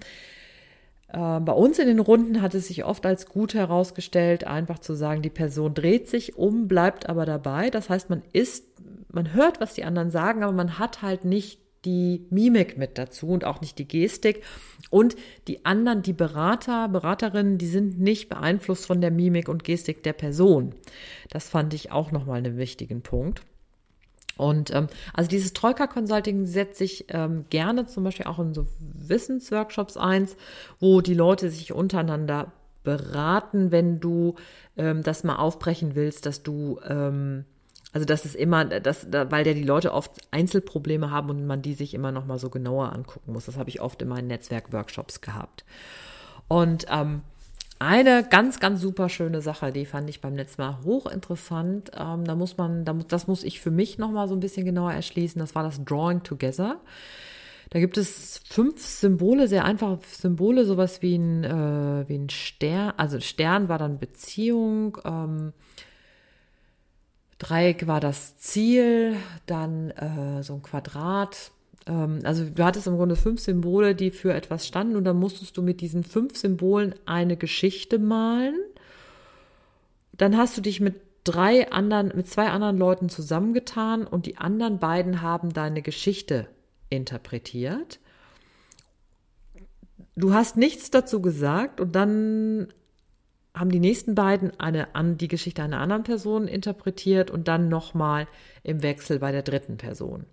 Äh, 1.11 1.39
bei 1.39 1.53
uns 1.53 1.79
in 1.79 1.87
den 1.87 1.99
Runden 1.99 2.41
hat 2.41 2.55
es 2.55 2.67
sich 2.67 2.85
oft 2.85 3.05
als 3.05 3.25
gut 3.25 3.53
herausgestellt, 3.53 4.45
einfach 4.45 4.79
zu 4.79 4.93
sagen, 4.93 5.21
die 5.21 5.29
Person 5.29 5.73
dreht 5.73 6.09
sich 6.09 6.37
um, 6.37 6.67
bleibt 6.67 7.09
aber 7.09 7.25
dabei. 7.25 7.69
Das 7.69 7.89
heißt, 7.89 8.09
man 8.09 8.23
ist, 8.33 8.65
man 9.11 9.33
hört, 9.33 9.59
was 9.59 9.73
die 9.73 9.83
anderen 9.83 10.11
sagen, 10.11 10.43
aber 10.43 10.53
man 10.53 10.79
hat 10.79 11.01
halt 11.01 11.25
nicht 11.25 11.59
die 11.83 12.27
Mimik 12.29 12.77
mit 12.77 12.97
dazu 12.97 13.27
und 13.29 13.43
auch 13.43 13.59
nicht 13.59 13.79
die 13.79 13.87
Gestik. 13.87 14.43
Und 14.89 15.15
die 15.47 15.65
anderen, 15.65 16.03
die 16.03 16.13
Berater, 16.13 16.87
Beraterinnen, 16.87 17.57
die 17.57 17.67
sind 17.67 17.99
nicht 17.99 18.29
beeinflusst 18.29 18.85
von 18.85 19.01
der 19.01 19.11
Mimik 19.11 19.49
und 19.49 19.63
Gestik 19.63 20.03
der 20.03 20.13
Person. 20.13 20.75
Das 21.29 21.49
fand 21.49 21.73
ich 21.73 21.91
auch 21.91 22.11
nochmal 22.11 22.37
einen 22.37 22.57
wichtigen 22.57 23.01
Punkt. 23.01 23.41
Und 24.41 24.73
ähm, 24.73 24.87
also 25.13 25.29
dieses 25.29 25.53
Troika 25.53 25.85
Consulting 25.85 26.47
setze 26.47 26.83
ich 26.83 27.05
ähm, 27.09 27.45
gerne 27.51 27.85
zum 27.85 28.03
Beispiel 28.03 28.25
auch 28.25 28.39
in 28.39 28.55
so 28.55 28.65
Wissensworkshops 28.79 29.97
eins, 29.97 30.35
wo 30.79 31.01
die 31.01 31.13
Leute 31.13 31.51
sich 31.51 31.73
untereinander 31.73 32.51
beraten, 32.83 33.71
wenn 33.71 33.99
du 33.99 34.33
ähm, 34.77 35.03
das 35.03 35.23
mal 35.23 35.35
aufbrechen 35.35 35.93
willst, 35.93 36.25
dass 36.25 36.41
du 36.41 36.79
ähm, 36.87 37.45
also 37.93 38.05
das 38.05 38.25
ist 38.25 38.35
immer, 38.35 38.65
das, 38.65 39.05
weil 39.11 39.45
ja 39.45 39.53
die 39.53 39.63
Leute 39.63 39.93
oft 39.93 40.21
Einzelprobleme 40.31 41.11
haben 41.11 41.29
und 41.29 41.45
man 41.45 41.61
die 41.61 41.75
sich 41.75 41.93
immer 41.93 42.11
noch 42.11 42.25
mal 42.25 42.39
so 42.39 42.49
genauer 42.49 42.93
angucken 42.93 43.33
muss. 43.33 43.45
Das 43.45 43.57
habe 43.57 43.69
ich 43.69 43.79
oft 43.79 44.01
in 44.01 44.07
meinen 44.07 44.27
Netzwerkworkshops 44.27 45.21
gehabt. 45.21 45.65
Und 46.47 46.85
ähm, 46.89 47.21
eine 47.81 48.23
ganz, 48.23 48.59
ganz 48.59 48.79
super 48.79 49.09
schöne 49.09 49.41
Sache, 49.41 49.71
die 49.71 49.87
fand 49.87 50.07
ich 50.07 50.21
beim 50.21 50.35
letzten 50.35 50.61
Mal 50.61 50.77
hochinteressant. 50.83 51.91
Ähm, 51.97 52.25
da 52.25 52.35
muss 52.35 52.55
man, 52.57 52.85
da, 52.85 52.93
das 52.93 53.25
muss 53.25 53.43
ich 53.43 53.59
für 53.59 53.71
mich 53.71 53.97
noch 53.97 54.11
mal 54.11 54.27
so 54.27 54.35
ein 54.35 54.39
bisschen 54.39 54.65
genauer 54.65 54.93
erschließen. 54.93 55.39
Das 55.39 55.55
war 55.55 55.63
das 55.63 55.83
Drawing 55.83 56.21
Together. 56.21 56.79
Da 57.71 57.79
gibt 57.79 57.97
es 57.97 58.39
fünf 58.47 58.85
Symbole, 58.85 59.47
sehr 59.47 59.65
einfache 59.65 59.99
Symbole, 60.07 60.65
sowas 60.65 61.01
wie 61.01 61.15
ein, 61.15 61.43
äh, 61.43 62.07
wie 62.07 62.17
ein 62.17 62.29
Stern. 62.29 62.93
Also 62.97 63.19
Stern 63.19 63.67
war 63.67 63.79
dann 63.79 63.97
Beziehung. 63.97 64.97
Ähm, 65.03 65.53
Dreieck 67.39 67.87
war 67.87 67.99
das 67.99 68.37
Ziel, 68.37 69.15
dann 69.47 69.89
äh, 69.91 70.43
so 70.43 70.53
ein 70.53 70.61
Quadrat, 70.61 71.51
also 71.85 72.45
du 72.45 72.63
hattest 72.63 72.87
im 72.87 72.95
Grunde 72.95 73.15
fünf 73.15 73.41
Symbole, 73.41 73.95
die 73.95 74.11
für 74.11 74.33
etwas 74.33 74.67
standen 74.67 74.95
und 74.95 75.03
dann 75.03 75.17
musstest 75.17 75.57
du 75.57 75.61
mit 75.61 75.81
diesen 75.81 76.03
fünf 76.03 76.37
Symbolen 76.37 76.95
eine 77.05 77.37
Geschichte 77.37 77.97
malen. 77.97 78.55
Dann 80.13 80.37
hast 80.37 80.57
du 80.57 80.61
dich 80.61 80.79
mit 80.79 81.01
drei 81.23 81.71
anderen, 81.71 82.11
mit 82.15 82.27
zwei 82.27 82.49
anderen 82.49 82.77
Leuten 82.77 83.09
zusammengetan 83.09 84.05
und 84.05 84.25
die 84.25 84.37
anderen 84.37 84.79
beiden 84.79 85.21
haben 85.21 85.53
deine 85.53 85.81
Geschichte 85.81 86.47
interpretiert. 86.89 87.99
Du 90.15 90.33
hast 90.33 90.57
nichts 90.57 90.91
dazu 90.91 91.21
gesagt 91.21 91.79
und 91.79 91.95
dann 91.95 92.67
haben 93.53 93.71
die 93.71 93.79
nächsten 93.79 94.15
beiden 94.15 94.57
eine, 94.59 94.87
die 95.17 95.27
Geschichte 95.27 95.63
einer 95.63 95.79
anderen 95.79 96.03
Person 96.03 96.47
interpretiert 96.47 97.31
und 97.31 97.47
dann 97.47 97.69
nochmal 97.69 98.27
im 98.63 98.81
Wechsel 98.81 99.19
bei 99.19 99.31
der 99.31 99.41
dritten 99.41 99.77
Person. 99.77 100.25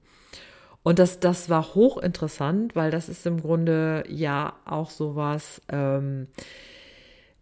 Und 0.83 0.99
das, 0.99 1.21
das 1.21 1.51
war 1.51 1.75
hochinteressant, 1.75 2.75
weil 2.77 2.91
das 2.91 3.09
ist 3.09 3.27
im 3.27 3.43
Grunde 3.43 4.05
ja 4.09 4.55
auch 4.65 4.91
sowas, 4.91 5.61
ähm, 5.69 6.29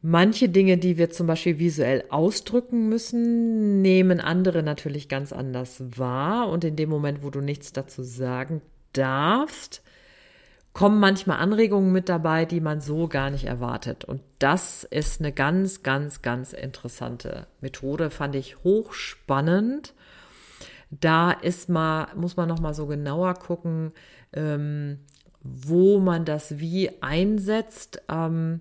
manche 0.03 0.49
Dinge, 0.49 0.79
die 0.79 0.99
wir 0.99 1.11
zum 1.11 1.27
Beispiel 1.27 1.59
visuell 1.59 2.05
ausdrücken 2.11 2.89
müssen, 2.89 3.83
nehmen 3.83 4.21
andere 4.21 4.63
natürlich 4.63 5.09
ganz 5.09 5.33
anders 5.33 5.83
wahr. 5.97 6.49
Und 6.49 6.65
in 6.65 6.77
dem 6.77 6.89
Moment, 6.89 7.23
wo 7.23 7.31
du 7.31 7.41
nichts 7.41 7.73
dazu 7.73 8.03
sagen 8.03 8.63
darfst, 8.93 9.83
kommen 10.73 11.01
manchmal 11.01 11.39
Anregungen 11.39 11.91
mit 11.91 12.09
dabei, 12.09 12.45
die 12.45 12.61
man 12.61 12.81
so 12.81 13.09
gar 13.09 13.31
nicht 13.31 13.45
erwartet. 13.45 14.05
Und 14.05 14.21
das 14.39 14.85
ist 14.85 15.21
eine 15.21 15.33
ganz, 15.33 15.83
ganz, 15.83 16.21
ganz 16.21 16.53
interessante 16.53 17.47
Methode, 17.61 18.11
fand 18.11 18.35
ich 18.35 18.63
hochspannend 18.63 19.95
da 20.91 21.33
ist 21.33 21.69
mal, 21.69 22.09
muss 22.15 22.37
man 22.37 22.49
noch 22.49 22.61
mal 22.61 22.75
so 22.75 22.87
genauer 22.87 23.35
gucken, 23.35 23.93
ähm, 24.33 25.01
wo 25.43 25.99
man 25.99 26.25
das 26.25 26.59
wie 26.59 27.03
einsetzt. 27.03 28.03
Ähm, 28.09 28.61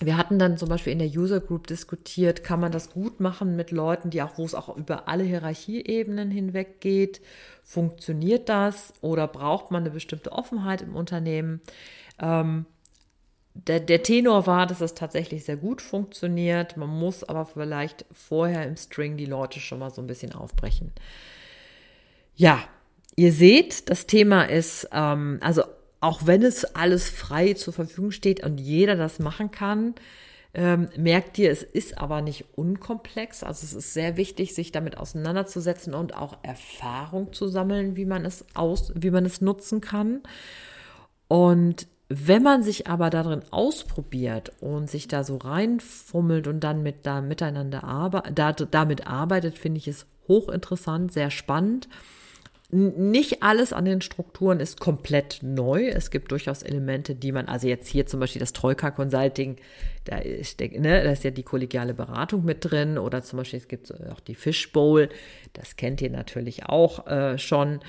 wir 0.00 0.16
hatten 0.16 0.38
dann 0.38 0.58
zum 0.58 0.68
Beispiel 0.68 0.92
in 0.92 1.00
der 1.00 1.08
User 1.08 1.40
Group 1.40 1.66
diskutiert, 1.66 2.44
kann 2.44 2.60
man 2.60 2.70
das 2.70 2.90
gut 2.90 3.18
machen 3.18 3.56
mit 3.56 3.72
Leuten, 3.72 4.10
die 4.10 4.22
auch, 4.22 4.38
wo 4.38 4.44
es 4.44 4.54
auch 4.54 4.76
über 4.76 5.08
alle 5.08 5.24
Hierarchieebenen 5.24 6.30
hinweg 6.30 6.80
geht? 6.80 7.20
Funktioniert 7.64 8.48
das 8.48 8.92
oder 9.00 9.26
braucht 9.26 9.70
man 9.70 9.82
eine 9.82 9.90
bestimmte 9.90 10.32
Offenheit 10.32 10.82
im 10.82 10.94
Unternehmen? 10.94 11.60
Ähm, 12.20 12.66
der, 13.54 13.80
der 13.80 14.02
Tenor 14.02 14.46
war, 14.46 14.66
dass 14.66 14.80
es 14.80 14.94
tatsächlich 14.94 15.44
sehr 15.44 15.56
gut 15.56 15.82
funktioniert. 15.82 16.76
Man 16.76 16.88
muss 16.88 17.24
aber 17.24 17.44
vielleicht 17.44 18.04
vorher 18.12 18.66
im 18.66 18.76
String 18.76 19.16
die 19.16 19.26
Leute 19.26 19.60
schon 19.60 19.80
mal 19.80 19.90
so 19.90 20.00
ein 20.00 20.06
bisschen 20.06 20.32
aufbrechen. 20.32 20.92
Ja, 22.36 22.60
ihr 23.16 23.32
seht, 23.32 23.90
das 23.90 24.06
Thema 24.06 24.44
ist, 24.44 24.88
ähm, 24.92 25.38
also 25.42 25.62
auch 26.00 26.26
wenn 26.26 26.42
es 26.42 26.64
alles 26.76 27.10
frei 27.10 27.54
zur 27.54 27.72
Verfügung 27.72 28.12
steht 28.12 28.44
und 28.44 28.58
jeder 28.58 28.94
das 28.94 29.18
machen 29.18 29.50
kann, 29.50 29.94
ähm, 30.54 30.88
merkt 30.96 31.38
ihr, 31.38 31.50
es 31.50 31.62
ist 31.62 31.98
aber 31.98 32.22
nicht 32.22 32.44
unkomplex. 32.56 33.42
Also 33.42 33.64
es 33.64 33.74
ist 33.74 33.92
sehr 33.92 34.16
wichtig, 34.16 34.54
sich 34.54 34.72
damit 34.72 34.96
auseinanderzusetzen 34.96 35.94
und 35.94 36.16
auch 36.16 36.38
Erfahrung 36.42 37.32
zu 37.32 37.48
sammeln, 37.48 37.96
wie 37.96 38.06
man 38.06 38.24
es 38.24 38.44
aus, 38.54 38.92
wie 38.94 39.10
man 39.10 39.26
es 39.26 39.40
nutzen 39.40 39.80
kann. 39.80 40.22
Und 41.26 41.86
wenn 42.08 42.42
man 42.42 42.62
sich 42.62 42.86
aber 42.86 43.10
darin 43.10 43.42
ausprobiert 43.50 44.52
und 44.60 44.88
sich 44.88 45.08
da 45.08 45.24
so 45.24 45.36
reinfummelt 45.36 46.46
und 46.46 46.60
dann 46.60 46.82
mit 46.82 47.04
da 47.04 47.20
miteinander 47.20 47.84
arbeitet, 47.84 48.38
da, 48.38 48.52
damit 48.52 49.06
arbeitet, 49.06 49.58
finde 49.58 49.78
ich 49.78 49.88
es 49.88 50.06
hochinteressant, 50.26 51.12
sehr 51.12 51.30
spannend. 51.30 51.88
Nicht 52.70 53.42
alles 53.42 53.72
an 53.72 53.86
den 53.86 54.02
Strukturen 54.02 54.60
ist 54.60 54.78
komplett 54.78 55.40
neu. 55.42 55.88
Es 55.88 56.10
gibt 56.10 56.32
durchaus 56.32 56.62
Elemente, 56.62 57.14
die 57.14 57.32
man, 57.32 57.46
also 57.46 57.66
jetzt 57.66 57.88
hier 57.88 58.06
zum 58.06 58.20
Beispiel 58.20 58.40
das 58.40 58.52
Troika 58.52 58.90
Consulting, 58.90 59.56
da 60.04 60.18
ist, 60.18 60.60
ne, 60.60 61.02
da 61.02 61.10
ist 61.10 61.24
ja 61.24 61.30
die 61.30 61.42
kollegiale 61.42 61.94
Beratung 61.94 62.44
mit 62.44 62.70
drin 62.70 62.98
oder 62.98 63.22
zum 63.22 63.38
Beispiel 63.38 63.58
es 63.58 63.68
gibt 63.68 63.92
auch 64.10 64.20
die 64.20 64.34
Fishbowl, 64.34 65.08
das 65.54 65.76
kennt 65.76 66.02
ihr 66.02 66.10
natürlich 66.10 66.66
auch 66.66 67.06
äh, 67.06 67.38
schon. 67.38 67.80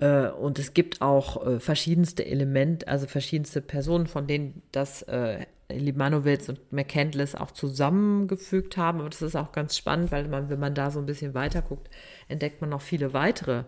Äh, 0.00 0.28
und 0.28 0.58
es 0.58 0.74
gibt 0.74 1.00
auch 1.00 1.46
äh, 1.46 1.60
verschiedenste 1.60 2.26
Elemente, 2.26 2.88
also 2.88 3.06
verschiedenste 3.06 3.60
Personen, 3.60 4.06
von 4.06 4.26
denen 4.26 4.62
das 4.72 5.02
äh, 5.02 5.46
Limanowitz 5.70 6.48
und 6.48 6.72
McCandless 6.72 7.34
auch 7.34 7.50
zusammengefügt 7.50 8.76
haben. 8.76 9.00
Aber 9.00 9.08
das 9.08 9.22
ist 9.22 9.36
auch 9.36 9.52
ganz 9.52 9.76
spannend, 9.76 10.12
weil 10.12 10.28
man, 10.28 10.50
wenn 10.50 10.60
man 10.60 10.74
da 10.74 10.90
so 10.90 10.98
ein 10.98 11.06
bisschen 11.06 11.34
weiter 11.34 11.62
guckt, 11.62 11.88
entdeckt 12.28 12.60
man 12.60 12.70
noch 12.70 12.82
viele 12.82 13.12
weitere 13.12 13.64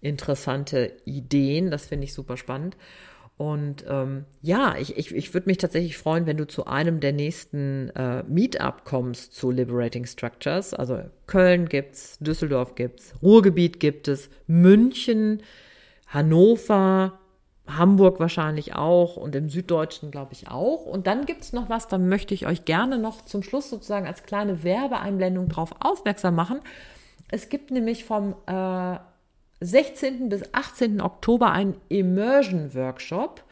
interessante 0.00 0.92
Ideen. 1.04 1.70
Das 1.70 1.86
finde 1.86 2.04
ich 2.04 2.14
super 2.14 2.36
spannend. 2.36 2.76
Und 3.38 3.84
ähm, 3.88 4.24
ja, 4.42 4.74
ich, 4.78 4.98
ich, 4.98 5.14
ich 5.14 5.32
würde 5.32 5.48
mich 5.48 5.58
tatsächlich 5.58 5.96
freuen, 5.96 6.26
wenn 6.26 6.36
du 6.36 6.46
zu 6.46 6.66
einem 6.66 6.98
der 6.98 7.12
nächsten 7.12 7.88
äh, 7.90 8.24
Meetup 8.24 8.84
kommst 8.84 9.32
zu 9.32 9.52
Liberating 9.52 10.06
Structures. 10.06 10.74
Also 10.74 11.02
Köln 11.28 11.68
gibt's, 11.68 12.18
Düsseldorf 12.18 12.74
gibt's, 12.74 13.14
Ruhrgebiet 13.22 13.78
gibt 13.78 14.08
es, 14.08 14.28
München, 14.48 15.44
Hannover, 16.08 17.18
Hamburg 17.68 18.18
wahrscheinlich 18.18 18.74
auch 18.74 19.16
und 19.16 19.34
im 19.34 19.50
Süddeutschen 19.50 20.10
glaube 20.10 20.32
ich 20.32 20.48
auch. 20.48 20.86
Und 20.86 21.06
dann 21.06 21.26
gibt 21.26 21.42
es 21.42 21.52
noch 21.52 21.68
was, 21.68 21.88
da 21.88 21.98
möchte 21.98 22.34
ich 22.34 22.46
euch 22.46 22.64
gerne 22.64 22.98
noch 22.98 23.24
zum 23.24 23.42
Schluss 23.42 23.68
sozusagen 23.70 24.06
als 24.06 24.22
kleine 24.22 24.64
Werbeeinblendung 24.64 25.48
drauf 25.48 25.74
aufmerksam 25.80 26.34
machen. 26.34 26.60
Es 27.30 27.50
gibt 27.50 27.70
nämlich 27.70 28.04
vom 28.04 28.34
äh, 28.46 28.98
16. 29.60 30.28
bis 30.30 30.54
18. 30.54 31.00
Oktober 31.00 31.52
einen 31.52 31.76
Immersion 31.88 32.74
Workshop 32.74 33.44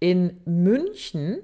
in 0.00 0.40
München, 0.44 1.38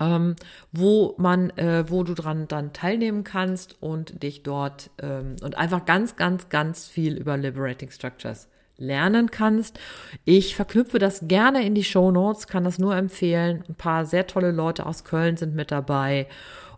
ähm, 0.00 0.34
wo 0.72 1.14
man, 1.18 1.50
äh, 1.50 1.84
wo 1.88 2.02
du 2.02 2.14
dran 2.14 2.48
dann 2.48 2.72
teilnehmen 2.72 3.22
kannst 3.22 3.80
und 3.80 4.22
dich 4.22 4.42
dort 4.42 4.90
ähm, 5.00 5.36
und 5.42 5.56
einfach 5.56 5.84
ganz, 5.84 6.16
ganz, 6.16 6.48
ganz 6.48 6.88
viel 6.88 7.16
über 7.16 7.36
Liberating 7.36 7.90
Structures 7.90 8.48
lernen 8.76 9.30
kannst. 9.30 9.78
Ich 10.24 10.56
verknüpfe 10.56 10.98
das 10.98 11.28
gerne 11.28 11.64
in 11.64 11.74
die 11.74 11.84
Show 11.84 12.10
Notes, 12.10 12.46
kann 12.46 12.64
das 12.64 12.78
nur 12.78 12.96
empfehlen. 12.96 13.64
Ein 13.68 13.74
paar 13.74 14.06
sehr 14.06 14.26
tolle 14.26 14.52
Leute 14.52 14.86
aus 14.86 15.04
Köln 15.04 15.36
sind 15.36 15.54
mit 15.54 15.70
dabei. 15.70 16.26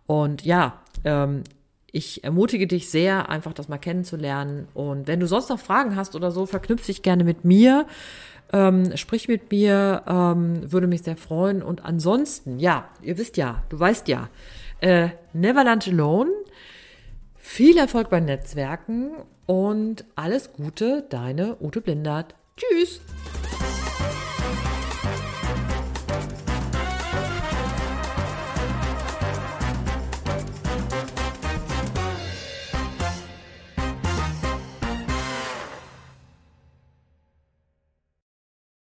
Und 0.06 0.44
ja, 0.44 0.80
ähm, 1.04 1.42
ich 1.90 2.24
ermutige 2.24 2.66
dich 2.66 2.90
sehr, 2.90 3.30
einfach 3.30 3.54
das 3.54 3.68
mal 3.68 3.78
kennenzulernen. 3.78 4.68
Und 4.74 5.09
wenn 5.09 5.20
du 5.20 5.26
sonst 5.26 5.48
noch 5.48 5.59
Fragen 5.59 5.96
hast 5.96 6.14
oder 6.14 6.30
so, 6.30 6.44
verknüpf 6.46 6.85
dich 6.85 7.02
gerne 7.02 7.24
mit 7.24 7.44
mir. 7.44 7.87
Ähm, 8.52 8.96
sprich 8.96 9.28
mit 9.28 9.50
mir, 9.50 10.02
ähm, 10.06 10.70
würde 10.70 10.87
mich 10.87 11.02
sehr 11.02 11.16
freuen. 11.16 11.62
Und 11.62 11.85
ansonsten, 11.85 12.59
ja, 12.59 12.88
ihr 13.02 13.18
wisst 13.18 13.37
ja, 13.37 13.62
du 13.70 13.80
weißt 13.80 14.09
ja, 14.09 14.28
äh, 14.80 15.09
Never 15.32 15.64
Lunch 15.64 15.88
Alone. 15.88 16.30
Viel 17.48 17.78
Erfolg 17.78 18.11
beim 18.11 18.26
Netzwerken 18.26 19.12
und 19.46 20.04
alles 20.14 20.52
Gute, 20.52 21.06
deine 21.09 21.56
Ute 21.59 21.80
Blindert. 21.80 22.35
Tschüss! 22.56 23.00